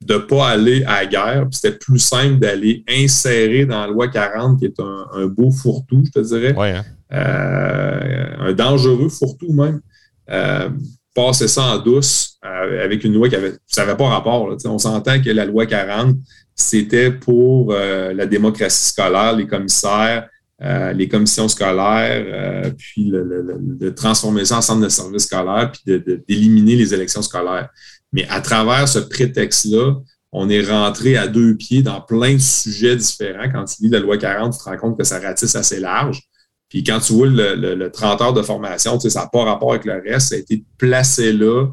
[0.06, 3.88] de ne pas aller à la guerre, puis c'était plus simple d'aller insérer dans la
[3.88, 6.56] loi 40, qui est un, beau fourre-tout, je te dirais.
[6.58, 6.84] Hein.
[7.14, 9.82] Euh, un dangereux fourre-tout même.
[10.30, 10.70] Euh,
[11.16, 13.54] passer ça en douce euh, avec une loi qui avait.
[13.66, 14.56] Ça n'avait pas rapport.
[14.66, 16.16] on s'entend que la loi 40,
[16.54, 20.28] c'était pour la démocratie scolaire, les commissaires,
[20.60, 26.94] les commissions scolaires, puis de transformer ça en centre de service scolaire, puis d'éliminer les
[26.94, 27.70] élections scolaires.
[28.14, 29.96] Mais à travers ce prétexte-là,
[30.32, 33.50] on est rentré à deux pieds dans plein de sujets différents.
[33.52, 36.22] Quand tu lis la loi 40, tu te rends compte que ça ratisse assez large.
[36.70, 39.72] Puis quand tu vois le, 30 heures de formation, tu sais, ça n'a pas rapport
[39.72, 40.30] avec le reste.
[40.30, 41.68] Ça a été placé là,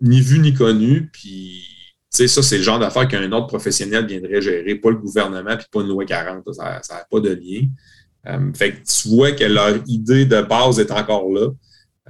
[0.00, 1.10] ni vu ni connu.
[1.12, 1.64] Puis,
[2.10, 5.56] tu sais, ça, c'est le genre d'affaires qu'un autre professionnel viendrait gérer, pas le gouvernement,
[5.56, 6.42] puis pas une loi 40.
[6.54, 7.68] Ça n'a pas de lien.
[8.26, 11.48] Euh, fait que tu vois que leur idée de base est encore là.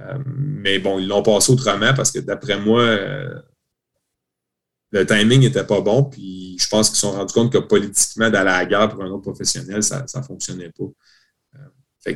[0.01, 3.33] Euh, mais bon, ils l'ont passé autrement parce que d'après moi, euh,
[4.91, 6.03] le timing n'était pas bon.
[6.03, 9.03] Puis je pense qu'ils se sont rendus compte que politiquement, d'aller à la guerre pour
[9.03, 10.85] un autre professionnel, ça ne fonctionnait pas.
[11.55, 12.13] Euh,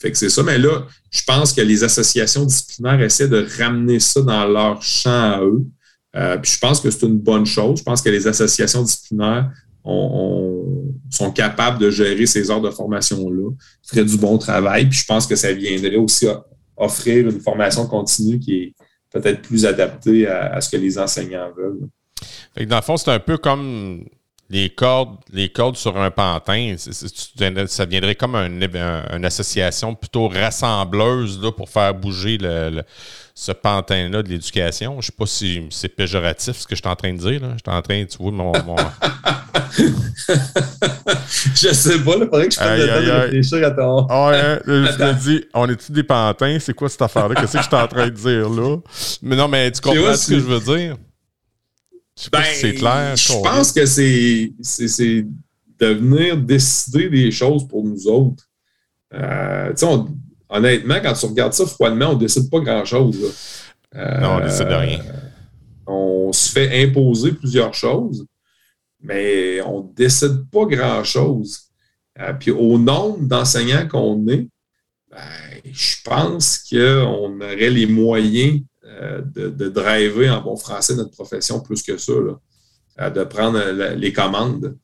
[0.00, 0.42] fait, que c'est ça.
[0.42, 5.10] Mais là, je pense que les associations disciplinaires essaient de ramener ça dans leur champ
[5.10, 5.66] à eux.
[6.40, 7.80] puis je pense que c'est une bonne chose.
[7.80, 9.50] Je pense que les associations disciplinaires
[9.84, 13.50] sont capables de gérer ces heures de formation-là,
[13.82, 14.88] feraient du bon travail.
[14.88, 16.28] Puis je pense que ça viendrait aussi
[16.78, 18.74] offrir une formation continue qui est
[19.10, 21.88] peut-être plus adaptée à, ce que les enseignants veulent.
[22.66, 24.04] dans le fond, c'est un peu comme
[24.50, 26.76] les cordes, les cordes sur un pantin.
[26.78, 32.82] ça viendrait comme une association plutôt rassembleuse là, pour faire bouger le
[33.38, 34.94] ce pantin-là de l'éducation.
[34.94, 37.40] Je ne sais pas si c'est péjoratif ce que je suis en train de dire.
[37.40, 37.50] Là.
[37.52, 38.52] Je suis en train, tu vois, mon.
[38.66, 38.74] mon...
[41.54, 44.06] je sais pas, il faudrait que je prenne le temps de réfléchir à ton.
[44.10, 46.58] Ah ouais, je me dis, on est-tu des pantins?
[46.58, 47.36] C'est quoi cette affaire-là?
[47.36, 48.76] Qu'est-ce que je suis en train de dire là?
[49.22, 50.96] Mais non, mais tu comprends ce que je veux dire?
[52.18, 53.16] Je si c'est ben, clair.
[53.16, 55.24] Je pense que c'est, c'est,
[55.78, 58.44] de venir décider des choses pour nous autres.
[59.14, 60.08] Euh, on
[60.48, 63.54] honnêtement, quand tu regardes ça froidement, on ne décide pas grand-chose.
[63.94, 65.00] non, on ne décide de rien.
[65.00, 65.28] Euh,
[65.86, 68.26] on se fait imposer plusieurs choses,
[69.00, 71.68] mais on ne décide pas grand-chose.
[72.18, 74.48] Euh, puis au nombre d'enseignants qu'on est,
[75.10, 75.18] ben,
[75.72, 81.60] je pense qu'on aurait les moyens euh, de, de, driver en bon français notre profession
[81.60, 82.12] plus que ça,
[83.10, 83.60] de prendre
[83.94, 84.76] les commandes.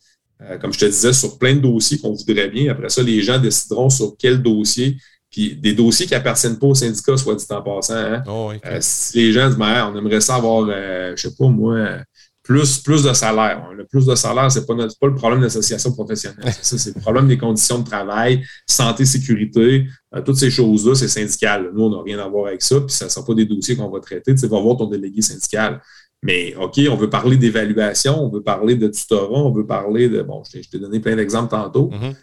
[0.60, 2.70] comme je te disais, sur plein de dossiers qu'on voudrait bien.
[2.70, 4.96] Après ça, les gens décideront sur quel dossier
[5.34, 7.96] puis des dossiers qui appartiennent pas au syndicat, soit dit en passant.
[7.96, 8.22] Hein.
[8.28, 11.98] Oh, euh, si les gens disent, on aimerait ça avoir, euh, je sais pas moi,
[12.44, 13.70] plus, plus de salaire.
[13.76, 16.52] Le plus de salaire, c'est pas, pas le problème de l'association professionnelle.
[16.62, 21.08] C'est c'est le problème des conditions de travail, santé, sécurité, euh, toutes ces choses-là, c'est
[21.08, 21.70] syndical.
[21.74, 23.76] Nous, on n'a rien à voir avec ça, puis ça ne sera pas des dossiers
[23.76, 24.34] qu'on va traiter.
[24.34, 25.80] Tu vas voir ton délégué syndical.
[26.22, 30.22] Mais OK, on veut parler d'évaluation, on veut parler de tutorat, on veut parler de.
[30.22, 31.90] Bon, je t'ai donné plein d'exemples tantôt.
[31.90, 32.14] Mm-hmm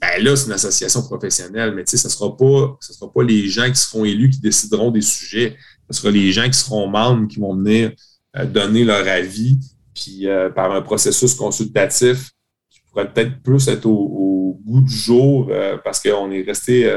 [0.00, 3.22] ben là, c'est une association professionnelle, mais tu sais, ce ne sera, pas, sera pas
[3.22, 5.56] les gens qui seront élus qui décideront des sujets.
[5.90, 7.92] Ce sera les gens qui seront membres qui vont venir euh,
[8.34, 9.58] donner leur avis,
[9.94, 12.30] puis euh, par un processus consultatif
[12.70, 15.50] qui pourrait peut-être plus être au, bout du jour
[15.82, 16.92] parce qu'on est resté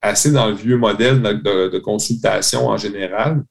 [0.00, 3.44] assez dans le vieux modèle de, consultation en général.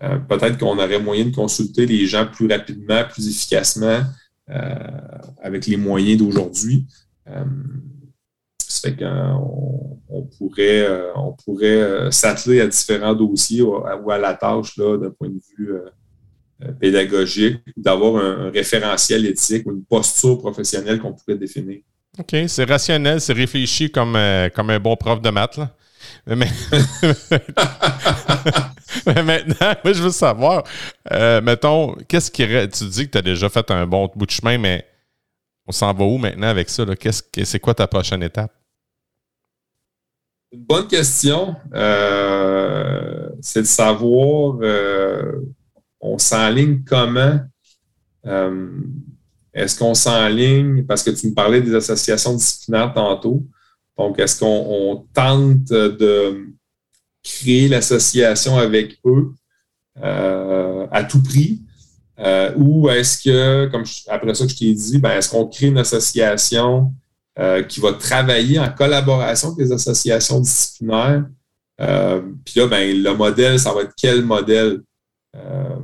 [0.00, 4.00] peut-être qu'on aurait moyen de consulter les gens plus rapidement, plus efficacement
[5.42, 6.86] avec les moyens d'aujourd'hui.
[8.70, 14.18] Ça fait qu'on on pourrait, euh, on pourrait euh, s'atteler à différents dossiers ou à,
[14.18, 20.38] la tâche d'un point de vue euh, pédagogique, d'avoir un, référentiel éthique ou une posture
[20.38, 21.80] professionnelle qu'on pourrait définir.
[22.16, 24.16] OK, c'est rationnel, c'est réfléchi comme,
[24.54, 25.58] comme un bon prof de maths.
[26.26, 26.46] Mais,
[29.22, 30.62] maintenant, je veux savoir,
[31.42, 32.44] mettons, qu'est-ce qui.
[32.44, 34.84] Tu dis que tu as déjà fait un bon bout de chemin, mais
[35.66, 36.84] on s'en va où maintenant avec ça?
[37.44, 38.52] c'est quoi ta prochaine étape?
[40.52, 41.54] Une bonne question.
[41.74, 45.40] Euh, c'est de savoir, euh,
[46.00, 47.38] on s'enligne comment?
[48.26, 48.68] Euh,
[49.54, 53.44] est-ce qu'on s'enligne, parce que tu me parlais des associations disciplinaires tantôt,
[53.96, 56.48] donc est-ce qu'on tente de
[57.22, 59.32] créer l'association avec eux
[60.02, 61.60] à tout prix?
[62.56, 65.78] ou est-ce que, comme après ça que je t'ai dit, ben, est-ce qu'on crée une
[65.78, 66.92] association
[67.40, 71.24] euh, qui va travailler en collaboration avec les associations disciplinaires.
[71.80, 74.82] Euh, puis là, ben, le modèle, ça va être quel modèle?
[75.34, 75.76] Euh,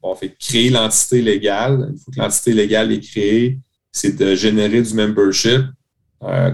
[0.00, 1.90] on fait créer l'entité légale.
[1.92, 3.58] Il faut que l'entité légale est créée.
[3.90, 5.62] C'est de générer du membership.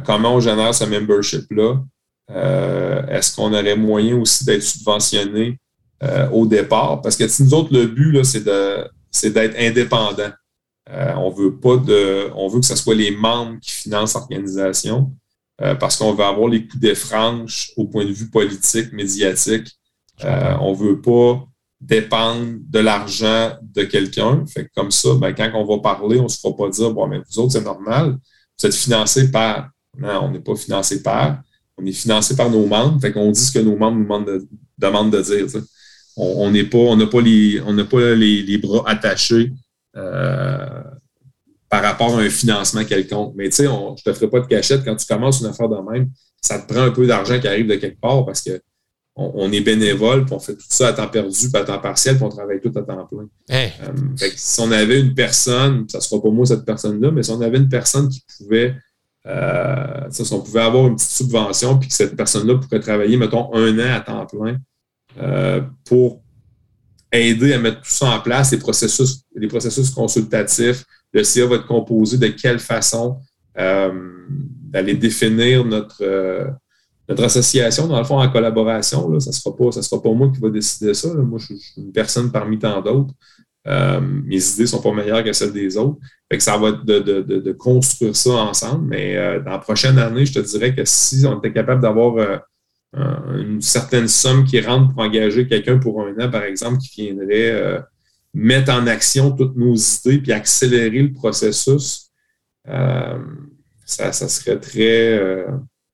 [0.07, 1.83] comment on génère ce membership-là?
[3.09, 5.59] Est-ce qu'on aurait moyen aussi d'être subventionné
[6.33, 7.03] au départ?
[7.03, 10.31] Parce que si nous autres, le but, c'est d'être indépendant.
[10.91, 15.13] Euh, on veut pas de, on veut que ce soit les membres qui financent l'organisation
[15.61, 19.69] euh, parce qu'on veut avoir les coups des franches au point de vue politique, médiatique.
[20.25, 21.47] Euh, on veut pas
[21.81, 24.45] dépendre de l'argent de quelqu'un.
[24.47, 27.07] Fait comme ça, ben, quand on va parler, on ne se fera pas dire bon,
[27.07, 28.19] mais vous autres, c'est normal,
[28.59, 29.71] vous êtes financé par.
[29.99, 31.41] Non, on n'est pas financé par.
[31.77, 33.01] On est financé par nos membres.
[33.01, 34.47] Fait qu'on dit ce que nos membres nous
[34.79, 35.47] demandent de, dire.
[36.17, 39.53] On n'est pas, on n'a pas les, on n'a pas les bras attachés
[39.95, 43.33] par rapport à un financement quelconque.
[43.35, 45.71] Mais tu sais, je ne te ferai pas de cachette quand tu commences une affaire
[45.71, 46.11] de même.
[46.43, 48.61] Ça te prend un peu d'argent qui arrive de quelque part parce que
[49.15, 52.17] on, est bénévole, puis on fait tout ça à temps perdu, pas à temps partiel,
[52.17, 53.29] puis on travaille tout à temps plein.
[53.51, 53.93] Euh,
[54.37, 57.41] si on avait une personne, ça ne sera pas moi cette personne-là, mais si on
[57.43, 58.75] avait une personne qui pouvait,
[59.27, 63.53] euh, si on pouvait avoir une petite subvention, puis que cette personne-là pourrait travailler, mettons,
[63.55, 64.57] un an à temps plein
[65.85, 66.22] pour
[67.13, 70.85] aider à mettre tout ça en place, les processus, les processus consultatifs.
[71.13, 73.19] Le CA va être composé de quelle façon
[73.59, 73.93] euh,
[74.71, 76.47] d'aller définir notre, euh,
[77.09, 79.11] notre association, dans le fond, en collaboration.
[79.11, 79.21] Là.
[79.21, 81.13] Ça ne sera, pas, sera pas moi qui va décider ça.
[81.13, 83.13] Moi, je suis une personne parmi tant d'autres.
[83.69, 85.99] Euh, mes idées ne sont pas meilleures que celles des autres.
[86.31, 88.89] Fait que ça va être de, de, de, construire ça ensemble.
[88.89, 92.39] Mais dans la prochaine année, je te dirais que si on était capable d'avoir euh,
[92.95, 97.51] une certaine somme qui rentre pour engager quelqu'un pour un an, par exemple, qui viendrait
[97.51, 97.81] euh,
[98.35, 102.11] mettre en action toutes nos idées puis accélérer le processus,
[102.69, 103.19] euh,
[103.85, 105.47] ça, serait très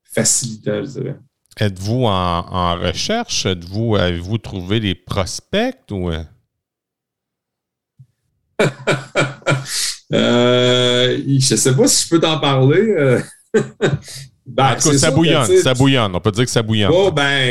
[0.04, 1.16] facilitant, je dirais.
[1.56, 3.46] Êtes-vous en, recherche?
[3.46, 6.10] Êtes-vous, avez-vous trouvé des prospects ou.
[10.10, 13.18] je ne sais pas si je peux t'en parler.
[14.48, 16.14] Ben, en tout cas, ça bouillonne, ça bouillonne.
[16.14, 16.90] On peut dire que ça bouillonne.
[16.92, 17.50] Oh, ben,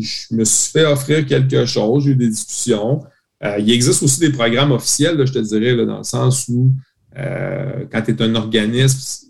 [0.00, 3.02] je me suis fait offrir quelque chose, j'ai eu des discussions.
[3.44, 6.70] Euh, il existe aussi des programmes officiels, je te dirais, dans le sens où
[7.18, 9.26] euh, quand tu es un organisme,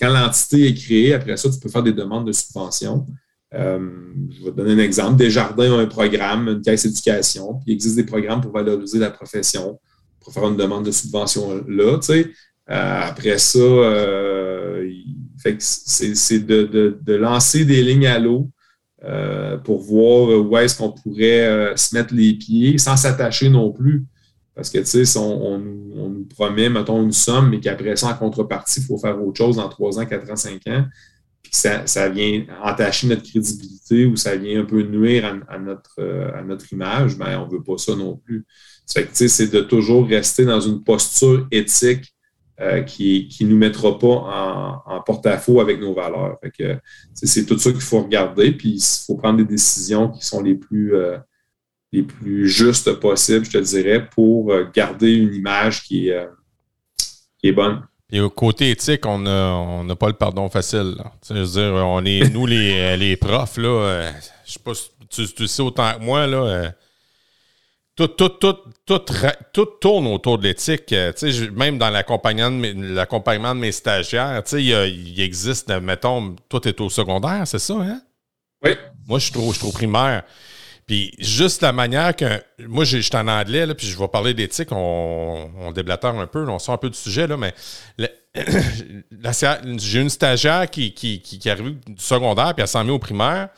[0.00, 3.06] quand l'entité est créée, après ça, tu peux faire des demandes de subvention.
[3.54, 3.78] Euh,
[4.30, 5.16] je vais te donner un exemple.
[5.16, 9.10] Desjardins ont un programme, une caisse éducation, puis il existe des programmes pour valoriser la
[9.10, 9.78] profession,
[10.20, 11.98] pour faire une demande de subvention là.
[12.66, 13.58] après ça,
[15.38, 18.50] c'est de, lancer des lignes à l'eau
[19.04, 23.72] euh, pour voir où est-ce qu'on pourrait euh, se mettre les pieds sans s'attacher non
[23.72, 24.04] plus.
[24.54, 28.80] Parce que, tu sais, on, nous promet, mettons, une somme, mais qu'après ça, en contrepartie,
[28.80, 30.84] il faut faire autre chose dans 3 ans, 4 ans, 5 ans,
[31.42, 35.94] puis que ça, vient entacher notre crédibilité ou ça vient un peu nuire à, notre,
[36.00, 38.44] euh, notre image, ben, on ne veut pas ça non plus.
[38.84, 42.12] c'est de toujours rester dans une posture éthique
[42.60, 46.38] euh, qui ne nous mettra pas en, porte-à-faux avec nos valeurs.
[47.14, 50.56] c'est tout ça qu'il faut regarder, puis il faut prendre des décisions qui sont les
[50.56, 51.18] plus, euh,
[51.92, 56.26] les plus justes possibles, je te dirais, pour euh, garder une image qui est,
[57.38, 57.86] qui est bonne.
[58.10, 60.96] Et au côté éthique, on n'a pas le pardon facile.
[61.30, 64.10] On est, nous, les, les profs, là,
[64.44, 64.72] je sais pas,
[65.08, 66.72] tu, tu sais autant que moi, là
[67.98, 69.00] tout, tout, tout, tout,
[69.52, 70.92] tout tourne autour de l'éthique.
[70.92, 71.12] Euh,
[71.52, 77.58] même dans l'accompagnement de, mes stagiaires, il, il, existe, mettons, tout est au secondaire, c'est
[77.58, 78.00] ça, hein?
[78.62, 78.70] Oui.
[79.08, 80.22] Moi, je suis trop, trop primaire.
[80.86, 82.40] Puis juste la manière que.
[82.60, 86.28] Moi, je suis en anglais, là, puis je vais parler d'éthique, on, on déblatère un
[86.28, 87.52] peu, on sort un peu du sujet, là, mais
[89.76, 93.00] j'ai une stagiaire qui, qui, qui, qui arrive du secondaire, puis elle s'en met au
[93.00, 93.48] primaire.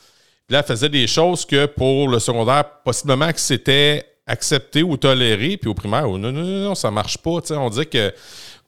[0.46, 4.96] Puis là, elle faisait des choses que pour le secondaire, possiblement que c'était accepté ou
[4.96, 7.40] toléré, puis au primaire, oh, non, non, non, non, ça marche pas.
[7.50, 8.12] On dit que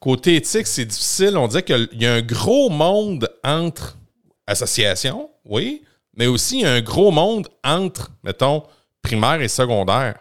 [0.00, 1.36] côté éthique, c'est difficile.
[1.36, 3.96] On dit qu'il y a un gros monde entre
[4.46, 5.82] associations, oui,
[6.16, 8.64] mais aussi un gros monde entre, mettons,
[9.02, 10.16] primaire et secondaire.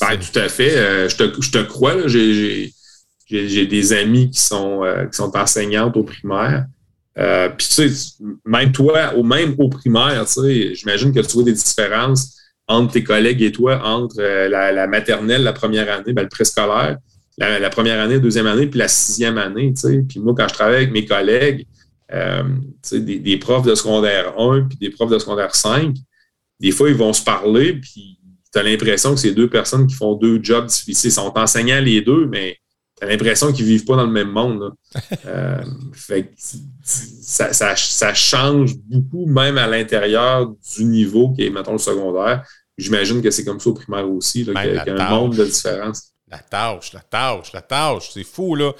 [0.00, 0.76] Ben, tout à fait.
[0.76, 2.06] Euh, je, te, je, te, crois.
[2.06, 6.66] J'ai des amis qui sont, euh, qui sont enseignantes au primaire.
[7.18, 11.32] Euh, puis, tu sais, même toi, au, même au primaire, tu sais, j'imagine que tu
[11.32, 12.36] vois des différences
[12.68, 16.98] entre tes collègues et toi, entre la, maternelle, la première année, ben, le préscolaire,
[17.38, 19.74] la, première année, deuxième année, puis la sixième année.
[20.08, 21.66] Puis moi, quand je travaille avec mes collègues,
[22.12, 22.44] euh,
[22.92, 25.94] des, des, profs de secondaire 1 puis des profs de secondaire 5,
[26.60, 28.18] des fois, ils vont se parler, puis
[28.52, 31.10] tu as l'impression que c'est deux personnes qui font deux jobs difficiles.
[31.10, 32.56] Ils sont enseignants les deux, mais
[32.98, 34.72] tu as l'impression qu'ils ne vivent pas dans le même monde.
[35.26, 36.32] euh, fait
[36.82, 42.46] ça, ça, ça, change beaucoup, même à l'intérieur du niveau qui est, mettons, le secondaire.
[42.78, 46.12] J'imagine que c'est comme ça au primaire aussi, qu'il y a, un monde de différence.
[46.28, 48.72] La tâche, la tâche, la tâche, c'est fou, là.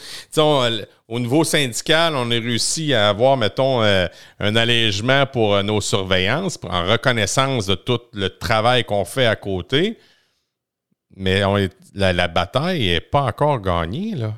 [1.07, 4.09] au niveau syndical, on a réussi à avoir, mettons, euh,
[4.41, 9.37] un allègement pour euh, nos surveillances, en reconnaissance de tout le travail qu'on fait à
[9.37, 9.97] côté.
[11.17, 11.43] Mais
[11.95, 14.35] la, bataille n'est pas encore gagnée, là.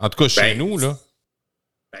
[0.00, 0.96] En tout cas, chez ben, nous, là.
[1.92, 2.00] Ben,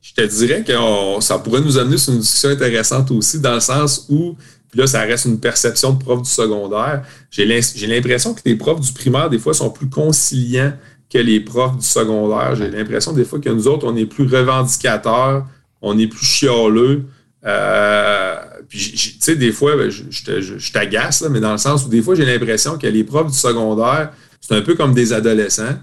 [0.00, 3.60] je te dirais que ça pourrait nous amener sur une discussion intéressante aussi, dans le
[3.60, 4.36] sens où
[4.70, 7.02] puis là, ça reste une perception de prof du secondaire.
[7.30, 10.72] J'ai l'impression que les profs du primaire, des fois, sont plus conciliants
[11.12, 12.54] que les profs du secondaire.
[12.54, 15.44] J'ai l'impression, des fois, que nous autres, on est plus revendicateurs,
[15.82, 17.06] on est plus chialeux.
[17.44, 18.36] Euh,
[18.70, 22.14] puis, tu sais, des fois, ben, je, t'agace, mais dans le sens où des fois,
[22.14, 25.76] j'ai l'impression que les profs du secondaire, c'est un peu comme des adolescents.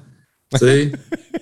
[0.61, 0.91] ils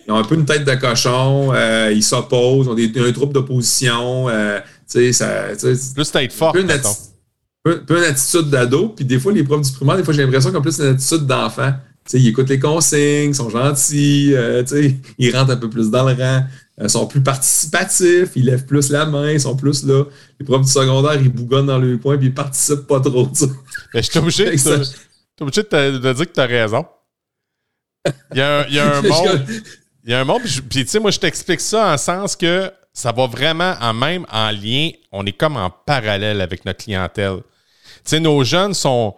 [0.10, 4.28] ont un peu une tête de cochon, euh, ils s'opposent, ont des, un troupe d'opposition.
[4.28, 5.54] Euh, ça,
[5.94, 6.58] plus tête forte
[7.66, 10.24] peu, peu une attitude d'ado, puis des fois, les profs du primaire, des fois, j'ai
[10.24, 11.74] l'impression qu'ils ont plus une attitude d'enfant.
[12.06, 14.64] sais, ils écoutent les consignes, ils sont gentils, euh,
[15.18, 16.44] ils rentrent un peu plus dans le rang,
[16.82, 20.04] euh, sont plus participatifs, ils lèvent plus la main, ils sont plus là.
[20.40, 23.30] Les profs du secondaire, ils bougonnent dans le coin puis ils participent pas trop.
[23.94, 24.52] Mais je suis obligé, de,
[25.42, 26.86] obligé de, de, dire que tu as raison.
[28.32, 29.46] Il y a un, il y a un monde.
[30.04, 32.72] Il y a un monde, puis tu sais, moi, je t'explique ça en sens que
[32.94, 37.40] ça va vraiment en même en lien, on est comme en parallèle avec notre clientèle
[38.06, 39.16] sais, nos jeunes sont.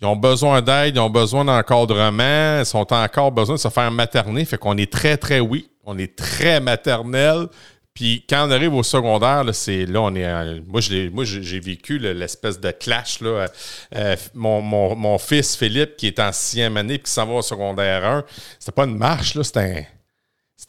[0.00, 3.88] Ils ont besoin d'aide, ils ont besoin d'encadrement, ils ont encore besoin de se faire
[3.92, 4.44] materner.
[4.44, 7.46] Fait qu'on est très, très, oui, on est très maternel.
[7.94, 10.60] Puis quand on arrive au secondaire, c'est là, on est.
[10.66, 10.80] moi,
[11.12, 13.18] moi, j'ai vécu l'espèce de clash.
[13.22, 18.04] Euh, mon, fils Philippe, qui est en sixième année et qui s'en va au secondaire
[18.04, 18.24] 1,
[18.58, 19.86] c'était pas une marche, c'était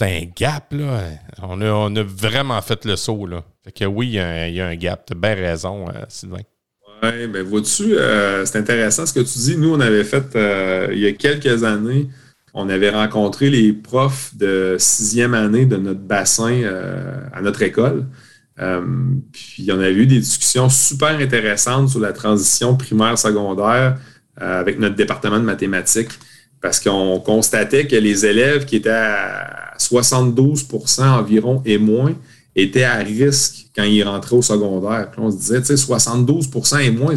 [0.01, 0.73] un, un gap.
[0.73, 1.03] Là.
[1.41, 3.25] On, a, vraiment fait le saut.
[3.25, 3.43] Là.
[3.63, 5.05] Fait que oui, il y, a un, gap.
[5.05, 6.41] Tu as bien raison, euh, Sylvain.
[7.03, 9.57] Oui, ben vois-tu, euh, c'est intéressant ce que tu dis.
[9.57, 12.07] Nous, on avait fait, euh, il y a quelques années,
[12.53, 18.05] on avait rencontré les profs de sixième année de notre bassin euh, à notre école.
[19.31, 23.97] puis on avait eu des discussions super intéressantes sur la transition primaire-secondaire
[24.37, 26.19] avec notre département de mathématiques
[26.63, 32.15] parce qu'on constatait que les élèves qui étaient à 72% environ et moins
[32.55, 35.11] étaient à risque quand il rentrait au secondaire.
[35.17, 37.15] On se disait, tu sais, 72% et moins,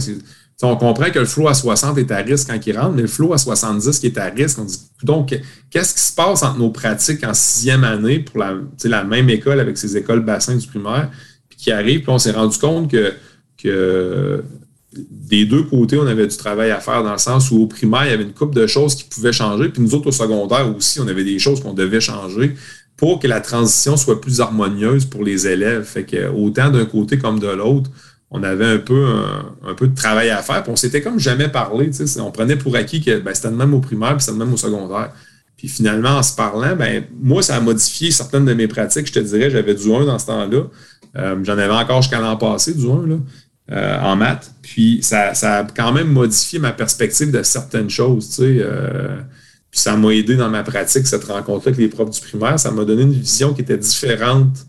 [0.63, 3.09] on comprend que le flow à 60 est à risque quand il rentre, mais le
[3.09, 5.39] flow à 70 qui est à risque, on dit, donc,
[5.71, 9.77] qu'est-ce qui se passe entre nos pratiques en sixième année pour la, même école avec
[9.77, 11.11] ces écoles bassins du primaire,
[11.49, 13.13] puis qui arrive, puis on s'est rendu compte que,
[13.63, 14.43] que
[15.11, 18.07] des deux côtés, on avait du travail à faire dans le sens où au primaire,
[18.07, 20.75] il y avait une couple de choses qui pouvaient changer, puis nous autres au secondaire
[20.75, 22.55] aussi, on avait des choses qu'on devait changer
[22.97, 25.85] pour que la transition soit plus harmonieuse pour les élèves.
[25.85, 27.91] Fait que autant d'un côté comme de l'autre,
[28.37, 30.62] on avait un peu, de travail à faire.
[30.62, 31.91] Puis on s'était comme jamais parlé.
[32.18, 34.53] On prenait pour acquis que ben, c'était le même au primaire puis c'était le même
[34.53, 35.12] au secondaire.
[35.57, 39.07] Puis finalement, en se parlant, ben, moi, ça a modifié certaines de mes pratiques.
[39.07, 40.64] Je te dirais, j'avais du 1 dans ce temps-là.
[41.16, 43.16] Euh, j'en avais encore jusqu'à l'an passé, du 1, là,
[43.72, 44.53] euh, en maths.
[44.61, 48.37] Puis ça, a quand même modifié ma perspective de certaines choses.
[48.41, 49.16] Euh,
[49.72, 52.61] ça m'a aidé dans ma pratique, cette rencontre avec les profs du primaire.
[52.61, 54.66] Ça m'a donné une vision qui était différente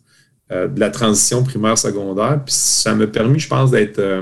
[0.52, 2.42] euh, de la transition primaire-secondaire.
[2.46, 4.22] Puis ça m'a permis, je pense, d'être euh,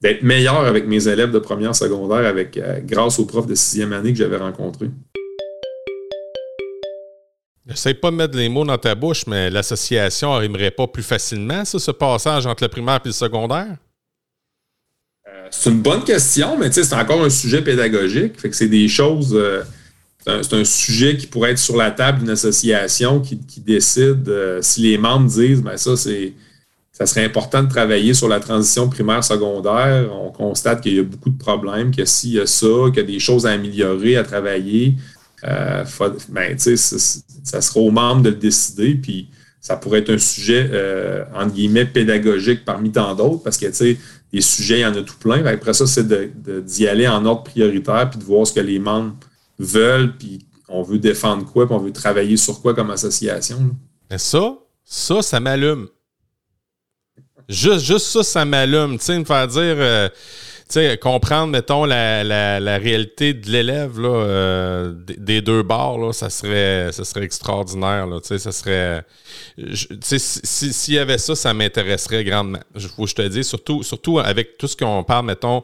[0.00, 3.92] d'être meilleur avec mes élèves de première secondaire avec, euh, grâce aux profs de sixième
[3.92, 4.90] année que j'avais rencontrés.
[7.66, 11.64] J'essaie pas de mettre les mots dans ta bouche, mais l'association arriverait pas plus facilement,
[11.64, 13.76] ça, ce passage entre le primaire et le secondaire?
[15.50, 18.40] C'est une bonne question, mais c'est encore un sujet pédagogique.
[18.40, 19.36] Fait que c'est des choses.
[20.28, 24.82] Euh, c'est un, sujet qui pourrait être sur la table d'une association qui, décide si
[24.82, 26.34] les membres disent ben ça, c'est
[26.96, 30.08] ça serait important de travailler sur la transition primaire-secondaire.
[30.10, 33.00] On constate qu'il y a beaucoup de problèmes, que s'il y a ça, qu'il y
[33.00, 34.94] a des choses à améliorer, à travailler,
[35.44, 35.84] euh,
[36.30, 38.94] ben, ça sera aux membres de le décider.
[38.94, 39.28] Puis
[39.60, 44.40] ça pourrait être un sujet, euh, entre guillemets, pédagogique parmi tant d'autres, parce que des
[44.40, 45.44] sujets, il y en a tout plein.
[45.44, 46.08] Après ça, c'est
[46.64, 49.12] d'y aller en ordre prioritaire, puis de voir ce que les membres
[49.58, 53.76] veulent, puis on veut défendre quoi, puis on veut travailler sur quoi comme association.
[54.10, 55.88] Mais ça, ça, ça m'allume.
[57.48, 58.98] Juste, juste ça, ça m'allume.
[58.98, 60.08] Tu sais, me faire dire, euh,
[60.68, 66.28] sais, comprendre, mettons, la, la, réalité de l'élève, là, euh, des, deux bords, là, ça
[66.28, 68.20] serait, ça serait extraordinaire, là.
[68.20, 69.04] Tu sais, ça serait.
[69.56, 72.58] Tu sais, s'il y avait ça, ça m'intéresserait grandement.
[72.74, 75.62] Je, faut je te dise, surtout, surtout avec tout ce qu'on parle, mettons,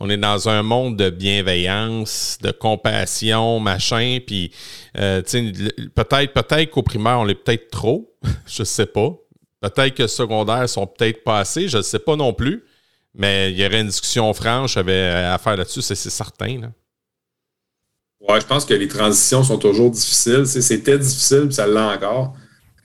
[0.00, 4.50] on est dans un monde de bienveillance, de compassion, machin, puis,
[4.98, 8.12] euh, peut-être, peut-être qu'au primaire, on l'est peut-être trop.
[8.46, 9.14] je sais pas.
[9.60, 12.64] Peut-être que secondaires sont peut-être pas assez, je ne sais pas non plus.
[13.14, 16.60] Mais il y aurait une discussion franche à faire là-dessus, c'est certain.
[16.60, 16.70] Là.
[18.20, 20.46] Ouais, je pense que les transitions sont toujours difficiles.
[20.46, 22.36] C'était difficile, puis ça l'est encore.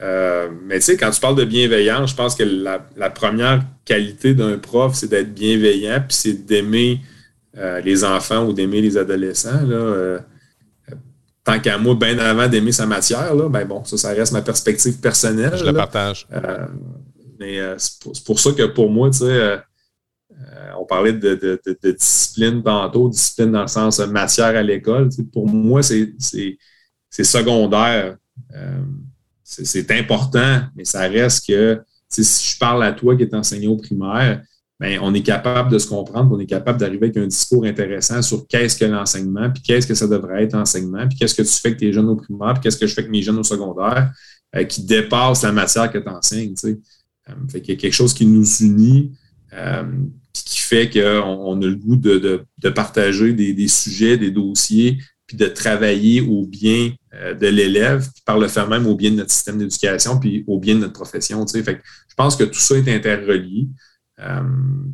[0.01, 4.33] Euh, mais tu sais, quand tu parles de bienveillance, je pense que la, première qualité
[4.33, 7.01] d'un prof, c'est d'être bienveillant, puis c'est d'aimer
[7.57, 9.61] euh, les enfants ou d'aimer les adolescents.
[9.61, 9.75] Là.
[9.75, 10.19] Euh,
[11.45, 14.41] tant qu'à moi, bien avant d'aimer sa matière, là, ben bon, ça, ça reste ma
[14.41, 15.55] perspective personnelle.
[15.55, 16.27] Je la partage.
[16.33, 16.65] Euh,
[17.39, 19.59] mais euh, c'est pour, ça que pour moi, tu sais,
[20.39, 25.09] euh, on parlait de, discipline tantôt, discipline dans le sens matière à l'école.
[25.31, 26.13] pour moi, c'est
[27.09, 28.17] secondaire.
[29.43, 33.77] c'est important, mais ça reste que si je parle à toi qui es enseignant au
[33.77, 34.41] primaire,
[34.79, 38.21] ben, on est capable de se comprendre, on est capable d'arriver avec un discours intéressant
[38.21, 41.51] sur qu'est-ce que l'enseignement, puis qu'est-ce que ça devrait être l'enseignement, puis qu'est-ce que tu
[41.51, 43.43] fais avec tes jeunes au primaire, puis qu'est-ce que je fais avec mes jeunes au
[43.43, 44.11] secondaire,
[44.55, 46.55] euh, qui dépasse la matière que tu enseignes.
[46.65, 46.73] Euh,
[47.53, 49.13] y a quelque chose qui nous unit,
[49.55, 49.83] euh,
[50.33, 54.97] qui fait qu'on a le goût de, partager des, sujets, des dossiers,
[55.27, 59.15] puis de travailler au bien de l'élève, puis par le fait même au bien de
[59.15, 61.45] notre système d'éducation, puis au bien de notre profession.
[61.45, 61.63] Tu sais.
[61.63, 63.69] Fait que je pense que tout ça est interrelié.
[64.19, 64.41] Euh,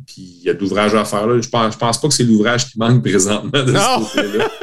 [0.06, 1.26] puis il y a d'ouvrages à faire.
[1.26, 1.40] Là.
[1.40, 4.48] Je pense, je pense pas que c'est l'ouvrage qui manque présentement de ce côté-là.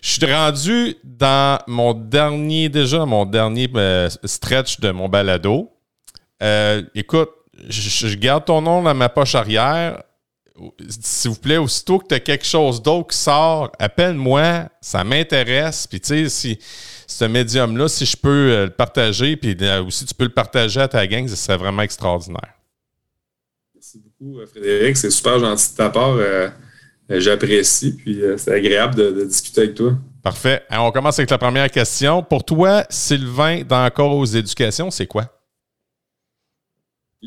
[0.00, 5.70] Je suis rendu dans mon dernier, déjà, mon dernier euh, stretch de mon balado.
[6.44, 7.30] Euh, écoute,
[7.68, 10.02] je, garde ton nom dans ma poche arrière.
[10.88, 15.86] S'il vous plaît, aussitôt que tu as quelque chose d'autre qui sort, appelle-moi, ça m'intéresse.
[15.86, 16.58] Puis tu sais, si
[17.06, 20.80] ce médium-là, si je peux euh, le partager, puis euh, aussi tu peux le partager
[20.80, 22.54] à ta gang, ce serait vraiment extraordinaire.
[23.74, 24.96] Merci beaucoup, Frédéric.
[24.96, 26.16] C'est super gentil de ta part.
[27.08, 29.92] J'apprécie, puis c'est agréable de, discuter avec toi.
[30.22, 30.62] Parfait.
[30.70, 32.22] on commence avec la première question.
[32.22, 35.33] Pour toi, Sylvain, dans aux éducations, c'est quoi?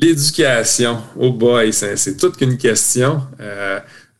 [0.00, 0.98] L'éducation.
[1.18, 3.22] Oh boy, c'est toute qu'une question.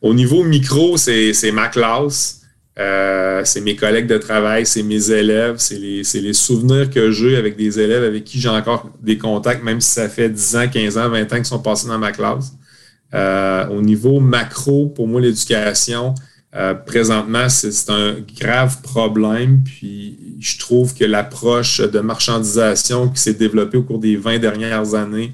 [0.00, 2.38] au niveau micro, c'est ma classe.
[2.78, 7.56] Euh, c'est mes collègues de travail, c'est mes élèves, c'est les, souvenirs que j'ai avec
[7.56, 10.96] des élèves avec qui j'ai encore des contacts, même si ça fait 10 ans, 15
[10.98, 12.52] ans, 20 ans qu'ils sont passés dans ma classe.
[13.14, 16.14] Euh, au niveau macro, pour moi, l'éducation,
[16.54, 19.62] euh, présentement, c'est un grave problème.
[19.64, 24.94] Puis je trouve que l'approche de marchandisation qui s'est développée au cours des 20 dernières
[24.94, 25.32] années,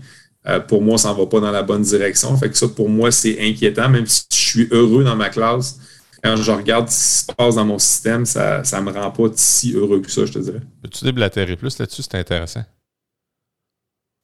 [0.68, 2.36] pour moi, ça ne va pas dans la bonne direction.
[2.36, 5.78] Fait que ça, pour moi, c'est inquiétant, même si je suis heureux dans ma classe
[6.24, 9.24] quand je regarde ce qui se passe dans mon système, ça ne me rend pas
[9.34, 10.62] si heureux que ça, je te dirais.
[10.80, 12.03] Peux-tu déblatérer plus là-dessus?
[12.03, 12.64] C'est intéressant.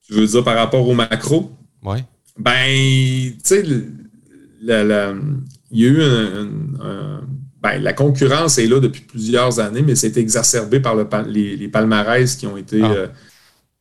[0.06, 1.52] Tu veux dire par rapport au macro?
[1.82, 1.98] Oui.
[2.38, 7.20] Ben, tu sais, il y a eu un,
[7.62, 10.96] ben, la concurrence est là depuis plusieurs années, mais c'est exacerbé par
[11.26, 12.92] les, palmarès qui ont été, ah.
[12.92, 13.06] euh,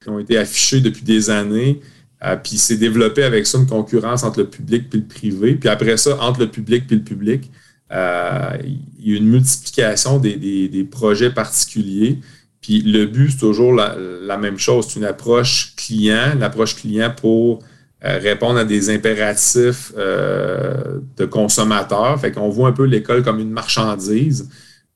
[0.01, 1.79] qui ont été affichés depuis des années.
[2.25, 5.55] Euh, puis c'est développé avec ça une concurrence entre le public et le privé.
[5.55, 7.49] Puis après ça, entre le public et le public.
[7.91, 8.57] Euh,
[8.99, 12.19] il y a une multiplication des, projets particuliers.
[12.61, 14.87] Puis le but, c'est toujours la, même chose.
[14.89, 17.59] C'est une approche client, l'approche client pour
[18.05, 22.19] euh, répondre à des impératifs de consommateurs.
[22.19, 24.49] Fait qu'on voit un peu l'école comme une marchandise.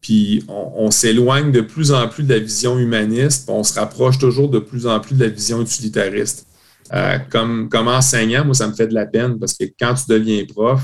[0.04, 4.50] Puis on, s'éloigne de plus en plus de la vision humaniste, on se rapproche toujours
[4.50, 6.46] de plus en plus de la vision utilitariste.
[7.30, 10.44] Comme, comme enseignant, moi, ça me fait de la peine parce que quand tu deviens
[10.46, 10.82] prof,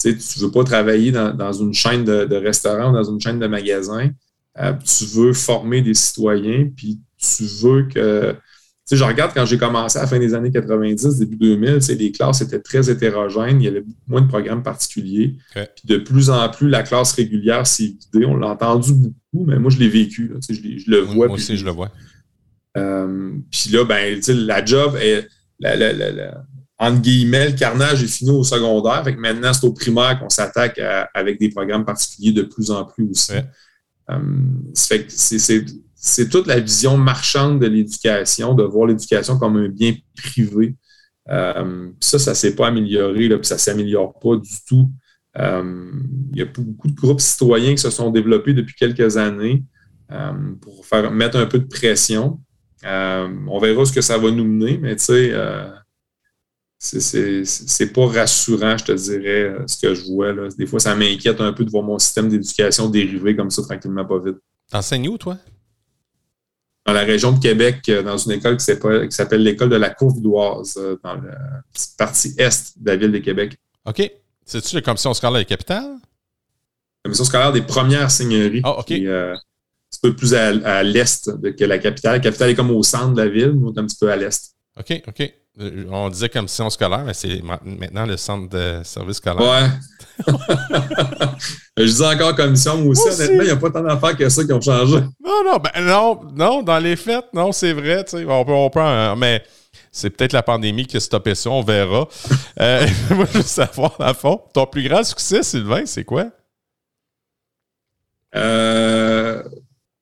[0.00, 3.38] tu ne veux pas travailler dans, une chaîne de, de restaurants ou dans une chaîne
[3.38, 4.10] de magasins.
[4.56, 8.34] tu veux former des citoyens, puis tu veux que
[8.90, 12.12] sais, je regarde quand j'ai commencé à la fin des années 90, début 2000, les
[12.12, 15.36] classes étaient très hétérogènes, il y avait moins de programmes particuliers.
[15.54, 18.26] Puis de plus en plus, la classe régulière s'est vidée.
[18.26, 20.32] On l'a entendu beaucoup, mais moi, je l'ai vécu.
[20.48, 21.28] je, je, le vois.
[21.28, 21.90] Moi aussi, je le vois.
[22.76, 25.28] Euh, puis là, ben, la job est.
[25.60, 26.44] La,
[26.78, 29.04] entre guillemets, le carnage est fini au secondaire.
[29.04, 30.80] Fait que maintenant, c'est au primaire qu'on s'attaque
[31.14, 33.34] avec des programmes particuliers de plus en plus aussi.
[34.10, 34.18] Euh,
[34.74, 35.06] c'est
[36.02, 40.74] c'est toute la vision marchande de l'éducation, de voir l'éducation comme un bien privé.
[41.28, 44.90] Euh, ça, ça ne s'est pas amélioré, là, puis ça ne s'améliore pas du tout.
[45.38, 45.92] Euh,
[46.32, 49.62] il y a beaucoup de groupes citoyens qui se sont développés depuis quelques années
[50.10, 50.32] euh,
[50.62, 52.40] pour faire mettre un peu de pression.
[52.84, 55.04] On verra ce que ça va nous mener, mais tu
[56.78, 60.32] sais, c'est pas rassurant, je te dirais, ce que je vois.
[60.32, 60.48] Là.
[60.56, 64.04] Des fois, ça m'inquiète un peu de voir mon système d'éducation dériver comme ça tranquillement,
[64.04, 64.38] pas vite.
[64.70, 65.36] T'enseignes où, toi?
[66.86, 70.76] dans la région de Québec, euh, dans une école qui s'appelle l'école de la Courvidoise,
[70.76, 71.62] euh, dans la
[71.98, 73.56] partie est de la ville de Québec.
[73.86, 74.10] OK.
[74.44, 75.92] C'est-tu la commission scolaire des capitales?
[75.92, 78.62] La commission scolaire des premières seigneuries.
[78.64, 78.90] Ah, OK.
[78.90, 79.36] Euh,
[79.92, 82.14] un peu plus à, l'est que la capitale.
[82.14, 84.54] La capitale est comme au centre de la ville, nous, un petit peu à l'est.
[84.78, 85.34] OK, OK.
[85.90, 89.40] On disait commission scolaire, mais c'est maintenant le centre de service scolaire.
[89.42, 90.34] Ouais.
[91.76, 94.44] je dis encore commission, moi aussi, honnêtement, il n'y a pas tant d'affaires que ça
[94.44, 95.00] qui ont changé.
[95.22, 98.52] Non, non, ben non, non, dans les fêtes, non, c'est vrai, tu sais, on peut,
[98.52, 98.80] on peut
[99.18, 99.42] mais
[99.92, 102.08] c'est peut-être la pandémie qui a stoppé ça, on verra.
[102.60, 106.26] euh, moi, je veux savoir, à fond, ton plus grand succès, Sylvain, c'est quoi?
[108.36, 109.42] Euh,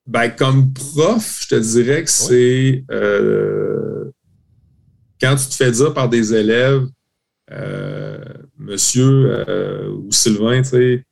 [0.09, 4.11] ben, comme prof, je te dirais que c'est euh,
[5.21, 6.87] quand tu te fais dire par des élèves,
[7.53, 8.19] euh,
[8.59, 11.05] monsieur euh, ou Sylvain, tu sais,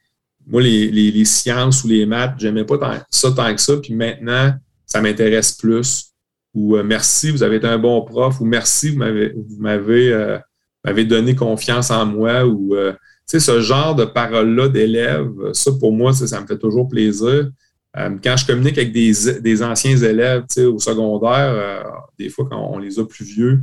[0.46, 4.54] moi, les, sciences ou les maths, j'aimais pas tant, ça tant que ça, puis maintenant,
[4.86, 6.12] ça m'intéresse plus.
[6.54, 11.04] Ou euh, merci, vous avez été un bon prof, ou merci, vous m'avez, vous m'avez,
[11.04, 16.14] donné confiance en moi, ou tu sais, ce genre de paroles-là d'élèves, ça pour moi,
[16.14, 17.50] ça, me fait toujours plaisir.
[17.96, 21.84] Quand je communique avec des, anciens élèves au secondaire,
[22.18, 23.62] des fois quand on les a plus vieux,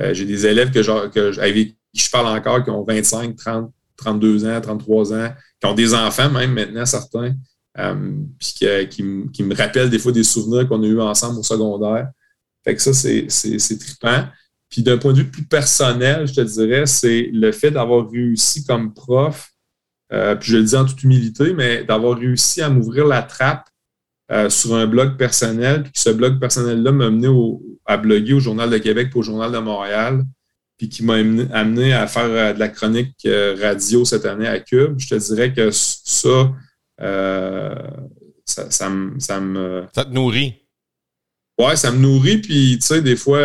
[0.00, 3.72] euh, j'ai des élèves que, que, avec qui je parle encore qui ont 25, 30,
[3.96, 7.34] 32 ans, 33 ans, qui ont des enfants même maintenant, certains,
[7.78, 12.10] euh, puis qui, me rappellent des fois des souvenirs qu'on a eus ensemble au secondaire.
[12.64, 14.26] Fait que ça, c'est trippant.
[14.68, 18.64] Puis d'un point de vue plus personnel, je te dirais, c'est le fait d'avoir réussi
[18.64, 19.50] comme prof,
[20.12, 23.68] euh, puis je le dis en toute humilité, mais d'avoir réussi à m'ouvrir la trappe
[24.32, 27.28] euh, sur un blog personnel, puis ce blog personnel-là m'a amené
[27.84, 30.24] à bloguer au Journal de Québec et au Journal de Montréal,
[30.76, 34.58] puis qui m'a amené, à faire euh, de la chronique euh, radio cette année à
[34.58, 34.98] Cube.
[34.98, 36.52] Je te dirais que ça,
[38.44, 40.54] ça, ça, me, ça, te nourrit.
[41.56, 43.38] Ouais, ça me nourrit, puis tu sais, des fois,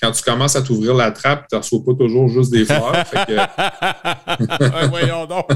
[0.00, 3.06] quand tu commences à t'ouvrir la trappe, tu ne reçois pas toujours juste des fleurs.
[3.06, 4.86] fait que...
[4.88, 5.50] voyons donc.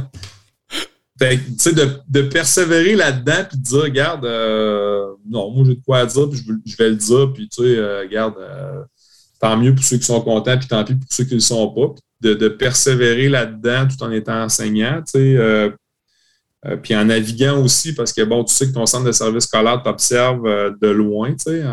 [1.20, 6.28] de, de persévérer là-dedans puis de dire, regarde, euh, non, moi j'ai de quoi dire,
[6.28, 8.82] puis je, vais le dire, puis tu sais, euh, regarde, euh,
[9.40, 11.40] tant mieux pour ceux qui sont contents, puis tant pis pour ceux qui ne le
[11.40, 11.94] sont pas.
[12.20, 15.72] De, de, persévérer là-dedans tout en étant enseignant, tu sais.
[16.80, 19.82] puis en naviguant aussi, parce que bon, tu sais que ton centre de service scolaire
[19.82, 20.44] t'observe
[20.80, 21.64] de loin, tu sais,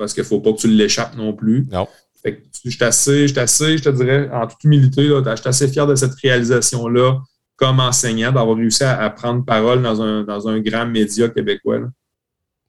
[0.00, 1.66] parce qu'il ne faut pas que tu l'échappes non plus.
[1.70, 1.86] Non.
[2.22, 5.48] Fait que je suis assez, je assez, je te dirais, en toute humilité, je suis
[5.48, 7.18] assez fier de cette réalisation-là
[7.56, 11.80] comme enseignant, d'avoir réussi à, prendre parole dans un, dans un grand média québécois.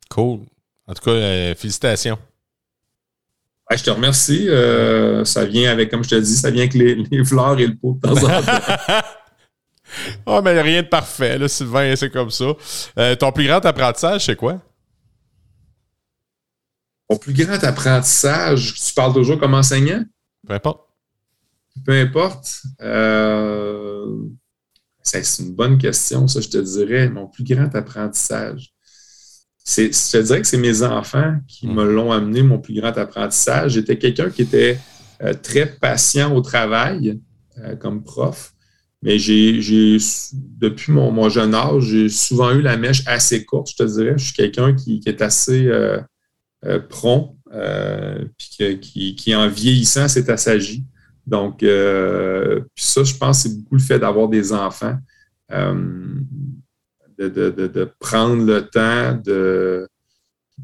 [0.10, 0.42] Cool.
[0.86, 2.18] En tout cas, euh, félicitations.
[3.72, 4.50] je te remercie.
[4.50, 7.76] Euh, ça vient avec, comme je te dis, ça vient avec les, fleurs et le
[7.76, 9.02] pot de temps en temps.
[10.26, 12.52] oh, mais rien de parfait, là, Sylvain, c'est comme ça.
[13.00, 14.62] Euh, ton plus grand apprentissage, c'est quoi?
[17.12, 20.02] Mon plus grand apprentissage, tu parles toujours comme enseignant?
[20.48, 20.88] Peu importe.
[21.86, 22.62] Peu importe.
[22.82, 24.16] Euh,
[25.04, 27.10] c'est une bonne question, ça, je te dirais.
[27.10, 28.74] Mon plus grand apprentissage.
[29.68, 31.90] Je te dirais que c'est mes enfants qui me hmm.
[31.94, 33.74] l'ont amené, mon plus grand apprentissage.
[33.74, 34.80] J'étais quelqu'un qui était
[35.22, 37.20] euh, très patient au travail
[37.58, 38.54] euh, comme prof,
[39.02, 39.60] mais j'ai,
[40.32, 44.14] depuis mon, jeune âge, j'ai souvent eu la mèche assez courte, je te dirais.
[44.16, 46.00] Je suis quelqu'un qui, est assez euh,
[46.90, 47.38] prompt,
[48.38, 50.86] puis qui, qui, en vieillissant, s'est assagi.
[51.26, 54.98] Donc, euh, ça, je pense, c'est beaucoup le fait d'avoir des enfants,
[55.52, 56.20] euh,
[57.18, 59.88] de, prendre le temps de,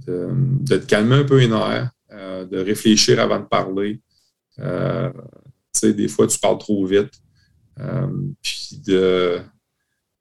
[0.06, 4.02] de, te calmer un peu les nerfs, euh, de réfléchir avant de parler.
[4.60, 5.12] Euh,
[5.84, 7.14] des fois, tu parles trop vite.
[7.80, 8.08] Euh,
[8.42, 9.40] puis de.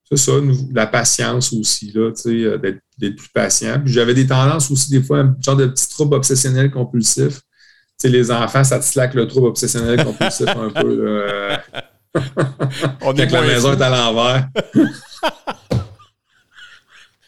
[0.04, 0.32] C'est ça,
[0.72, 3.80] la patience aussi, là, euh, d'être, d'être plus patient.
[3.84, 7.40] Puis j'avais des tendances aussi, des fois, un genre de petit trouble obsessionnel compulsif.
[7.96, 11.56] sais, les enfants, ça te slack le trouble obsessionnel compulsif un peu.
[13.02, 14.48] On est que la maison est à l'envers.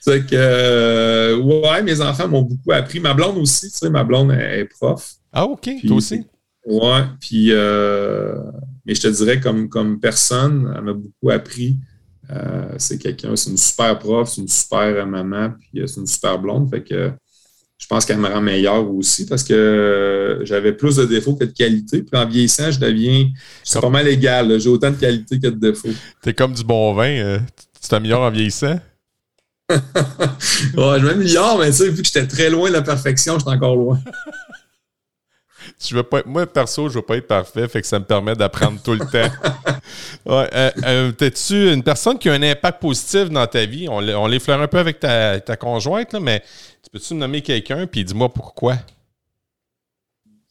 [0.00, 3.00] c'est que, ouais, mes enfants m'ont beaucoup appris.
[3.00, 5.14] Ma blonde aussi, tu sais, ma blonde est, prof.
[5.32, 6.24] Ah, OK, toi aussi?
[6.64, 8.34] Ouais, puis, euh,
[8.84, 11.78] mais je te dirais, comme, comme personne, elle m'a beaucoup appris.
[12.30, 16.06] Euh, c'est quelqu'un, c'est une super prof, c'est une super maman, puis euh, c'est une
[16.06, 16.68] super blonde.
[16.70, 17.10] Fait que
[17.78, 21.52] je pense qu'elle me rend meilleure aussi parce que j'avais plus de défauts que de
[21.52, 22.02] qualités.
[22.02, 23.28] Puis en vieillissant, je deviens.
[23.62, 24.58] C'est pas mal égal.
[24.60, 25.88] J'ai autant de qualités que de défauts.
[26.20, 27.38] T'es comme du bon vin.
[27.80, 28.78] tu t'améliores en vieillissant?
[29.70, 29.78] ouais,
[30.74, 33.76] je m'améliore, mais tu sais, vu que j'étais très loin de la perfection, j'étais encore
[33.76, 34.00] loin.
[35.80, 38.34] je veux pas moi, perso, je veux pas être parfait, fait que ça me permet
[38.34, 39.32] d'apprendre tout le temps.
[40.26, 43.88] Ouais, euh, euh, T'es-tu une personne qui a un impact positif dans ta vie?
[43.88, 46.40] On, on l'effleure un peu avec ta, ta conjointe, là, mais
[46.82, 48.76] tu peux-tu nommer quelqu'un puis dis-moi pourquoi?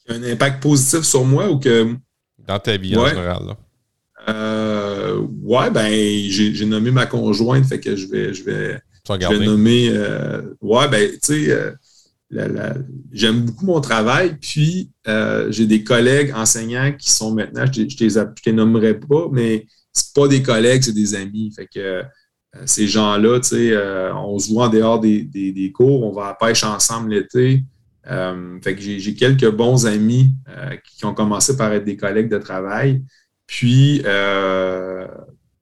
[0.07, 1.93] Un impact positif sur moi ou que.
[2.47, 3.43] Dans ta vie en général.
[3.45, 3.57] Là.
[4.29, 9.45] Euh, ouais, ben, j'ai nommé ma conjointe, fait que je vais, je vais, je vais
[9.45, 9.91] nommer.
[10.61, 11.73] Ouais, ben, tu sais,
[13.11, 14.37] j'aime beaucoup mon travail.
[14.39, 19.65] Puis, euh, j'ai des collègues enseignants qui sont maintenant, je ne les, nommerai pas, mais
[19.93, 21.51] c'est pas des collègues, c'est des amis.
[21.55, 22.03] Fait que euh,
[22.65, 26.33] ces gens-là, tu sais, euh, on se voit en dehors des, cours, on va à
[26.33, 27.63] pêche ensemble l'été.
[28.05, 30.31] fait que j'ai quelques bons amis
[30.97, 33.03] qui ont commencé par être des collègues de travail.
[33.45, 34.03] Puis,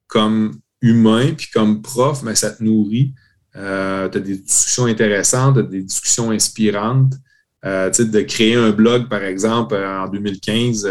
[0.07, 3.13] comme humain, puis comme prof, mais ça te nourrit.
[3.57, 7.13] Euh, tu as des discussions intéressantes, des discussions inspirantes.
[7.63, 10.87] Euh, de créer un blog, par exemple, euh, en 2015,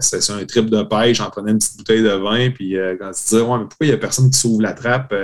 [0.00, 3.22] c'est un trip de pêche, j'en prenais une petite bouteille de vin, puis quand tu
[3.22, 5.14] te disais, ouais, mais pourquoi il n'y a personne qui s'ouvre la trappe?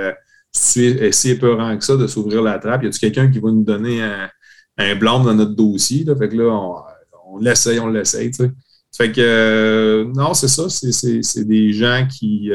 [0.53, 3.41] si tu es si épeurant que ça de s'ouvrir la trappe, y a-tu quelqu'un qui
[3.41, 4.31] va nous donner un,
[4.79, 6.07] un blanc dans notre dossier?
[6.19, 6.51] Fait que là,
[7.27, 8.45] on, l'essaye, on l'essaye, tu.
[8.97, 12.51] Fait que, non, c'est ça, c'est des gens qui,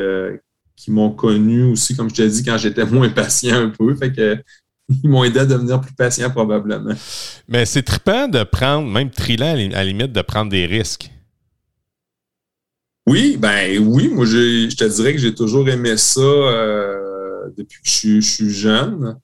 [0.82, 3.96] qui m'ont connu aussi, comme je te dit, quand j'étais moins patient un peu.
[3.96, 4.38] Fait que
[5.04, 6.96] ils m'ont aidé à devenir plus patient probablement.
[7.48, 11.12] Mais c'est trippant de prendre, même trillant à la limite, de prendre des risques.
[13.08, 17.90] Oui, ben oui, moi je te dirais que j'ai toujours aimé ça euh, depuis que
[17.90, 19.18] je, suis jeune.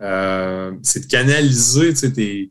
[0.00, 2.50] Euh, c'est de canaliser tes,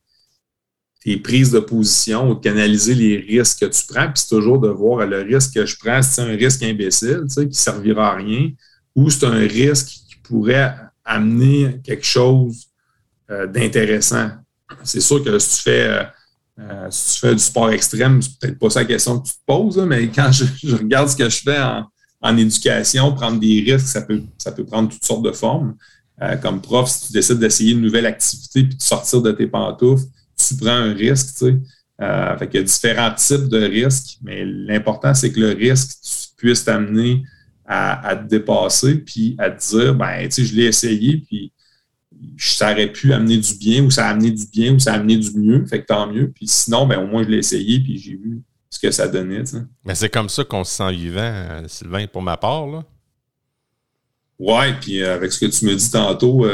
[1.03, 4.05] tes prises de position ou de canaliser les risques que tu prends.
[4.07, 7.45] Puis c'est toujours de voir le risque que je prends, c'est un risque imbécile, qui
[7.45, 8.49] ne servira à rien,
[8.95, 10.75] ou c'est un risque qui pourrait
[11.05, 12.67] amener quelque chose
[13.31, 14.29] euh, d'intéressant.
[14.83, 16.03] C'est sûr que si tu fais euh,
[16.59, 19.33] euh, si tu fais du sport extrême, c'est peut-être pas ça la question que tu
[19.33, 21.57] te poses, mais quand je, regarde ce que je fais
[22.21, 25.75] en, éducation, prendre des risques, ça peut, ça peut prendre toutes sortes de formes.
[26.41, 30.03] comme prof, si tu décides d'essayer une nouvelle activité puis de sortir de tes pantoufles,
[30.49, 31.55] tu prends un risque, tu sais.
[32.01, 35.97] Euh, fait il y a différents types de risques, mais l'important, c'est que le risque
[36.37, 37.23] puisse t'amener
[37.65, 41.51] à, te dépasser, puis à te dire, ben, tu sais, je l'ai essayé, puis
[42.37, 44.95] ça aurait pu amener du bien, ou ça a amené du bien, ou ça a
[44.95, 46.31] amené du mieux, fait que tant mieux.
[46.31, 48.41] Puis sinon, ben, au moins, je l'ai essayé, puis j'ai vu
[48.71, 49.57] ce que ça donnait, tu.
[49.85, 52.83] Mais c'est comme ça qu'on se sent vivant, euh, Sylvain, pour ma part, là.
[54.39, 56.45] Ouais, puis euh, avec ce que tu me dis tantôt,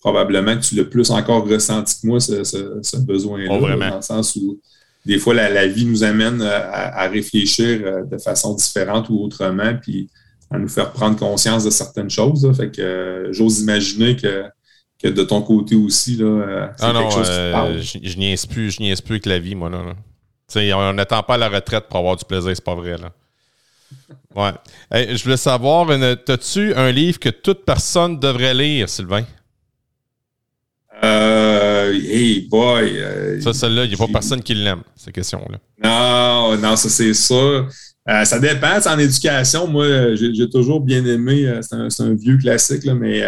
[0.00, 3.48] probablement que tu l'as plus encore ressenti que moi, ce, besoin-là.
[3.50, 4.60] Oh, dans le sens où
[5.06, 10.10] des fois, la, vie nous amène à, réfléchir euh, de façon différente ou autrement, puis
[10.50, 12.50] à nous faire prendre conscience de certaines choses.
[12.56, 14.44] Fait que euh, j'ose imaginer que,
[15.00, 17.78] que de ton côté aussi, là, euh, c'est ah quelque chose qui parle.
[17.78, 19.70] Je, je niaise plus, je niaise plus avec la vie, moi.
[19.70, 19.94] Là,
[20.76, 22.96] On n'attend pas la retraite pour avoir du plaisir, c'est pas vrai.
[22.98, 23.12] Là.
[24.34, 25.16] Ouais.
[25.16, 29.24] je voulais savoir, as-tu un livre que toute personne devrait lire, Sylvain?
[31.04, 32.98] Euh, hey boy.
[32.98, 35.58] Euh, ça, celle-là, il n'y a pas personne qui l'aime, cette question-là.
[35.82, 37.68] Non, non, ça c'est sûr.
[38.08, 38.78] Euh, ça dépend.
[38.86, 43.22] En éducation, moi, j'ai toujours bien aimé, c'est un, vieux classique, là, mais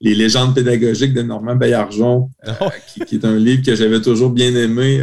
[0.00, 2.68] Les légendes pédagogiques de Normand Baillargeon, oh.
[3.06, 5.02] qui, est un livre que j'avais toujours bien aimé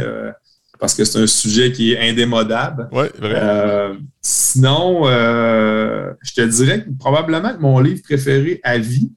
[0.78, 2.88] parce que c'est un sujet qui est indémodable.
[2.92, 3.92] Oui, vrai.
[4.20, 9.12] sinon, je te dirais que probablement que mon livre préféré à vie,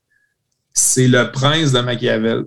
[0.71, 2.45] c'est Le Prince de Machiavel.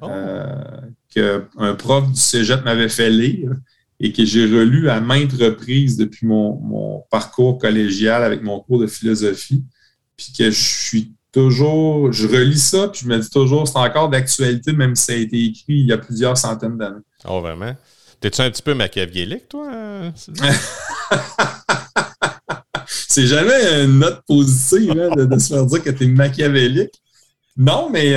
[0.00, 0.08] Oh.
[0.10, 3.52] Euh, qu'un prof du cégep m'avait fait lire
[4.00, 8.86] et que j'ai relu à maintes reprises depuis mon, parcours collégial avec mon cours de
[8.86, 9.64] philosophie.
[10.16, 14.08] Puis que je suis toujours, je relis ça, puis je me dis toujours, c'est encore
[14.08, 17.02] d'actualité, même si ça a été écrit il y a plusieurs centaines d'années.
[17.24, 17.74] Oh, vraiment?
[18.20, 19.70] T'es-tu un petit peu machiavélique, toi?
[22.86, 27.00] C'est jamais une note positive hein, de, de se faire dire que tu es machiavélique.
[27.58, 28.12] Non, mais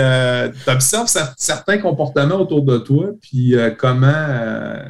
[0.63, 4.83] tu observes certains comportements autour de toi, puis euh, comment, euh,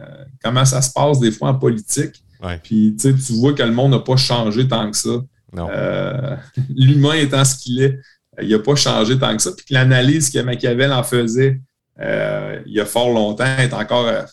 [0.44, 2.22] comment ça se passe des fois en politique.
[2.44, 2.60] Ouais.
[2.62, 5.22] Puis tu vois que le monde n'a pas changé tant que ça.
[5.58, 6.36] Euh,
[6.76, 8.00] L'humain étant ce qu'il est,
[8.42, 9.52] il n'a pas changé tant que ça.
[9.56, 11.60] Puis que l'analyse que Machiavel en faisait
[12.00, 14.24] euh, il y a fort longtemps est encore euh,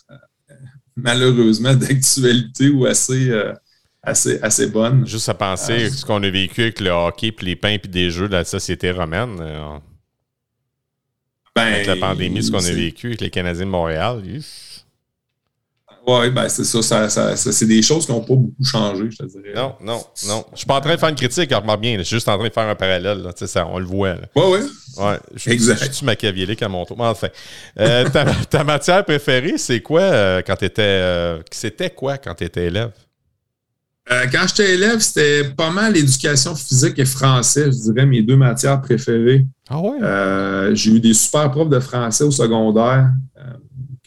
[0.95, 3.53] malheureusement d'actualité ou assez, euh,
[4.01, 5.05] assez, assez bonne.
[5.05, 7.89] Juste à penser Euh, ce qu'on a vécu avec le hockey, puis les pains, puis
[7.89, 9.39] des jeux de la société romaine.
[11.69, 14.21] Euh, avec la pandémie, ce qu'on a vécu avec les Canadiens de Montréal.
[16.07, 16.81] Oui, ben c'est ça.
[16.81, 19.53] ça, ça- ça- c'est des choses qui n'ont pas beaucoup changé, je te dirais.
[19.53, 20.43] Non, non, non.
[20.53, 21.97] Je suis pas en train de faire une critique, remarque bien.
[21.99, 23.19] Je suis juste en train de faire un parallèle.
[23.19, 23.31] là.
[23.35, 24.15] Ça, on le voit.
[24.35, 24.59] Oui, oui.
[24.97, 25.85] Ouais, je, Exact.
[25.85, 26.97] Je suis machiavélique à mon tour.
[26.97, 27.27] Mais enfin,
[27.79, 31.39] euh, ta, ta matière préférée, c'est quoi euh, quand tu étais.
[31.51, 32.91] c'était quoi quand tu étais élève?
[34.11, 38.35] Euh, quand j'étais élève, c'était pas mal l'éducation physique et français, je dirais, mes deux
[38.35, 39.45] matières préférées.
[39.69, 40.01] Ah ouais?
[40.01, 43.41] Euh, j'ai eu des super profs de français au secondaire euh,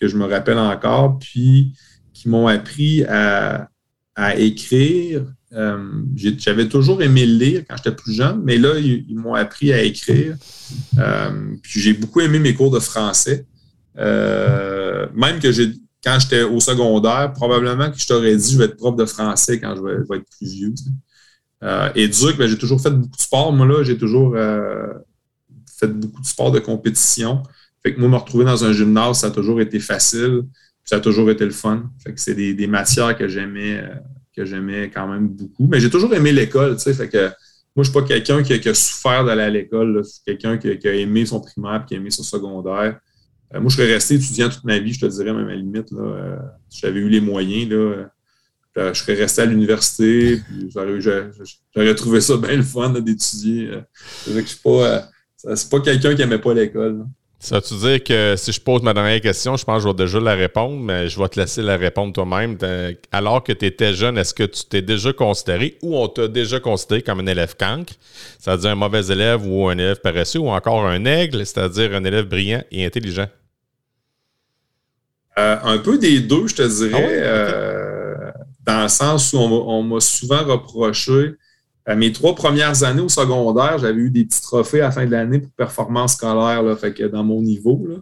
[0.01, 1.73] que je me rappelle encore, puis
[2.13, 3.69] qui m'ont appris à,
[4.17, 5.23] à écrire.
[5.53, 9.73] Euh, J'avais toujours aimé lire quand j'étais plus jeune, mais là, ils, ils m'ont appris
[9.73, 10.35] à écrire.
[10.99, 11.31] Euh,
[11.63, 13.47] puis j'ai beaucoup aimé mes cours de français.
[13.99, 18.65] Euh, même que j'ai quand j'étais au secondaire, probablement que je t'aurais dit je vais
[18.65, 20.75] être prof de français quand je vais, être plus vieux.
[21.63, 23.53] Euh, et Duc, ben, j'ai toujours fait beaucoup de sport.
[23.53, 24.93] Moi, là, j'ai toujours euh,
[25.79, 27.43] fait beaucoup de sport de compétition.
[27.83, 30.43] Fait que moi, me retrouver dans un gymnase, ça a toujours été facile.
[30.85, 31.85] Ça a toujours été le fun.
[32.03, 33.95] Fait que c'est des, matières que j'aimais euh,
[34.35, 35.69] que j'aimais quand même beaucoup.
[35.69, 36.95] Mais j'ai toujours aimé l'école, tu sais.
[36.95, 37.27] Fait que
[37.77, 40.03] moi, je suis pas quelqu'un qui, a- souffert d'aller à l'école.
[40.03, 42.99] Je suis quelqu'un qui, qui a aimé son primaire puis qui a aimé son secondaire.
[43.55, 45.57] Euh, moi, je serais resté étudiant toute ma vie, je te dirais, même à la
[45.57, 45.91] limite.
[45.91, 46.37] Là, euh,
[46.69, 48.05] si j'avais eu les moyens, euh,
[48.77, 50.41] je serais resté à l'université,
[50.75, 53.71] j'aurais, trouvé ça bien le fun d'étudier.
[54.25, 55.09] C'est que suis pas.
[55.37, 57.05] c'est pas quelqu'un qui aimait pas l'école.
[57.39, 60.05] Ça veut-tu dire que si je pose ma dernière question, je pense que je vais
[60.05, 62.57] déjà la répondre, mais je vais te laisser la répondre toi-même.
[63.11, 66.61] Alors que tu étais jeune, est-ce que tu t'es déjà considéré ou on t'a déjà
[66.61, 67.95] considéré comme un élève cancre,
[68.39, 72.27] c'est-à-dire un mauvais élève ou un élève paresseux, ou encore un aigle, c'est-à-dire un élève
[72.27, 73.27] brillant et intelligent?
[75.39, 77.21] Euh, un peu des deux, je te dirais, Ah ouais?
[77.23, 78.31] Euh,
[78.67, 81.35] dans le sens où on, m'a- on m'a souvent reproché.
[81.85, 85.05] À mes trois premières années au secondaire, j'avais eu des petits trophées à la fin
[85.05, 87.85] de l'année pour performance scolaire, là, fait que dans mon niveau.
[87.89, 87.97] Là.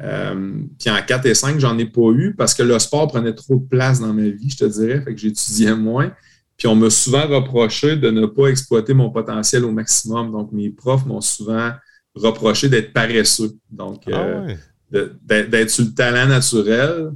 [0.00, 3.34] Euh, puis en 4 et 5, j'en ai pas eu parce que le sport prenait
[3.34, 6.10] trop de place dans ma vie, je te dirais, fait que j'étudiais moins.
[6.56, 10.32] Puis on m'a souvent reproché de ne pas exploiter mon potentiel au maximum.
[10.32, 11.70] Donc mes profs m'ont souvent
[12.16, 13.52] reproché d'être paresseux.
[13.70, 14.58] Donc, Ah euh, ouais.
[14.92, 17.12] D'être sur le talent naturel,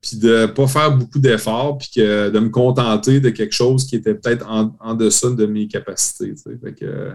[0.00, 3.86] puis de ne pas faire beaucoup d'efforts, puis que de me contenter de quelque chose
[3.86, 6.34] qui était peut-être en, en deçà de mes capacités.
[6.78, 7.12] que,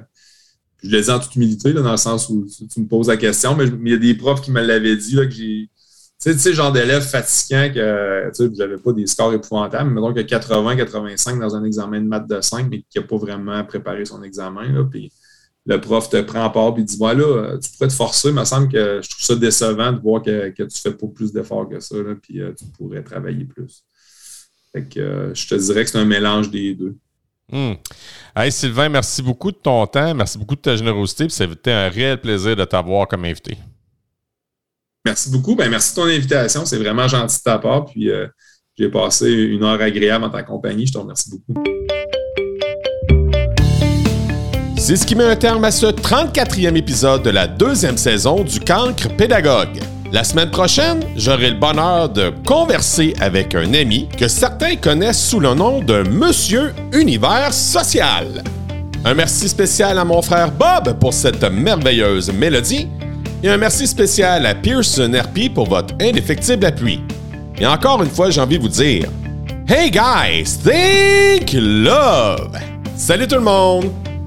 [0.84, 3.56] je le dis en toute humilité, dans le sens où tu, me poses la question,
[3.56, 5.70] mais il y a des profs qui me l'avaient dit, là, que j'ai.
[6.20, 10.02] Tu sais, sais, genre d'élève fatigant que tu sais, j'avais pas des scores épouvantables, mais
[10.02, 14.06] donc 80-85 dans un examen de maths de 5, mais qui n'a pas vraiment préparé
[14.06, 14.72] son examen.
[14.72, 14.84] Là,
[15.66, 18.36] le prof te prend à part et dit Voilà, euh, tu pourrais te forcer, il
[18.36, 21.32] me semble que je trouve ça décevant de voir que, que tu fais pas plus
[21.32, 23.84] d'efforts que ça, là, puis euh, tu pourrais travailler plus.
[24.72, 26.95] Fait que euh, je te dirais que c'est un mélange des deux.
[27.51, 27.74] Hmm.
[28.36, 32.20] Hey, Sylvain, merci beaucoup de ton temps, merci beaucoup de ta générosité, été un réel
[32.20, 33.57] plaisir de t'avoir comme invité.
[35.05, 35.55] Merci beaucoup.
[35.55, 36.66] Ben, merci de ton invitation.
[36.66, 37.86] C'est vraiment gentil de ta part.
[37.86, 38.28] Puis euh,
[38.78, 40.86] j'ai passé une heure agréable en ta compagnie.
[40.86, 41.64] Je te remercie beaucoup.
[44.82, 48.60] C'est ce qui met un terme à ce 34e épisode de la deuxième saison du
[48.60, 49.80] Cancre Pédagogue.
[50.12, 55.40] La semaine prochaine, j'aurai le bonheur de converser avec un ami que certains connaissent sous
[55.40, 58.44] le nom de Monsieur Univers Social.
[59.06, 62.88] Un merci spécial à mon frère Bob pour cette merveilleuse mélodie
[63.44, 67.04] et un merci spécial à Pearson RP pour votre indéfectible appui.
[67.60, 69.06] Et encore une fois, j'ai envie de vous dire
[69.68, 72.58] Hey guys, think love!
[72.96, 74.11] Salut tout le monde!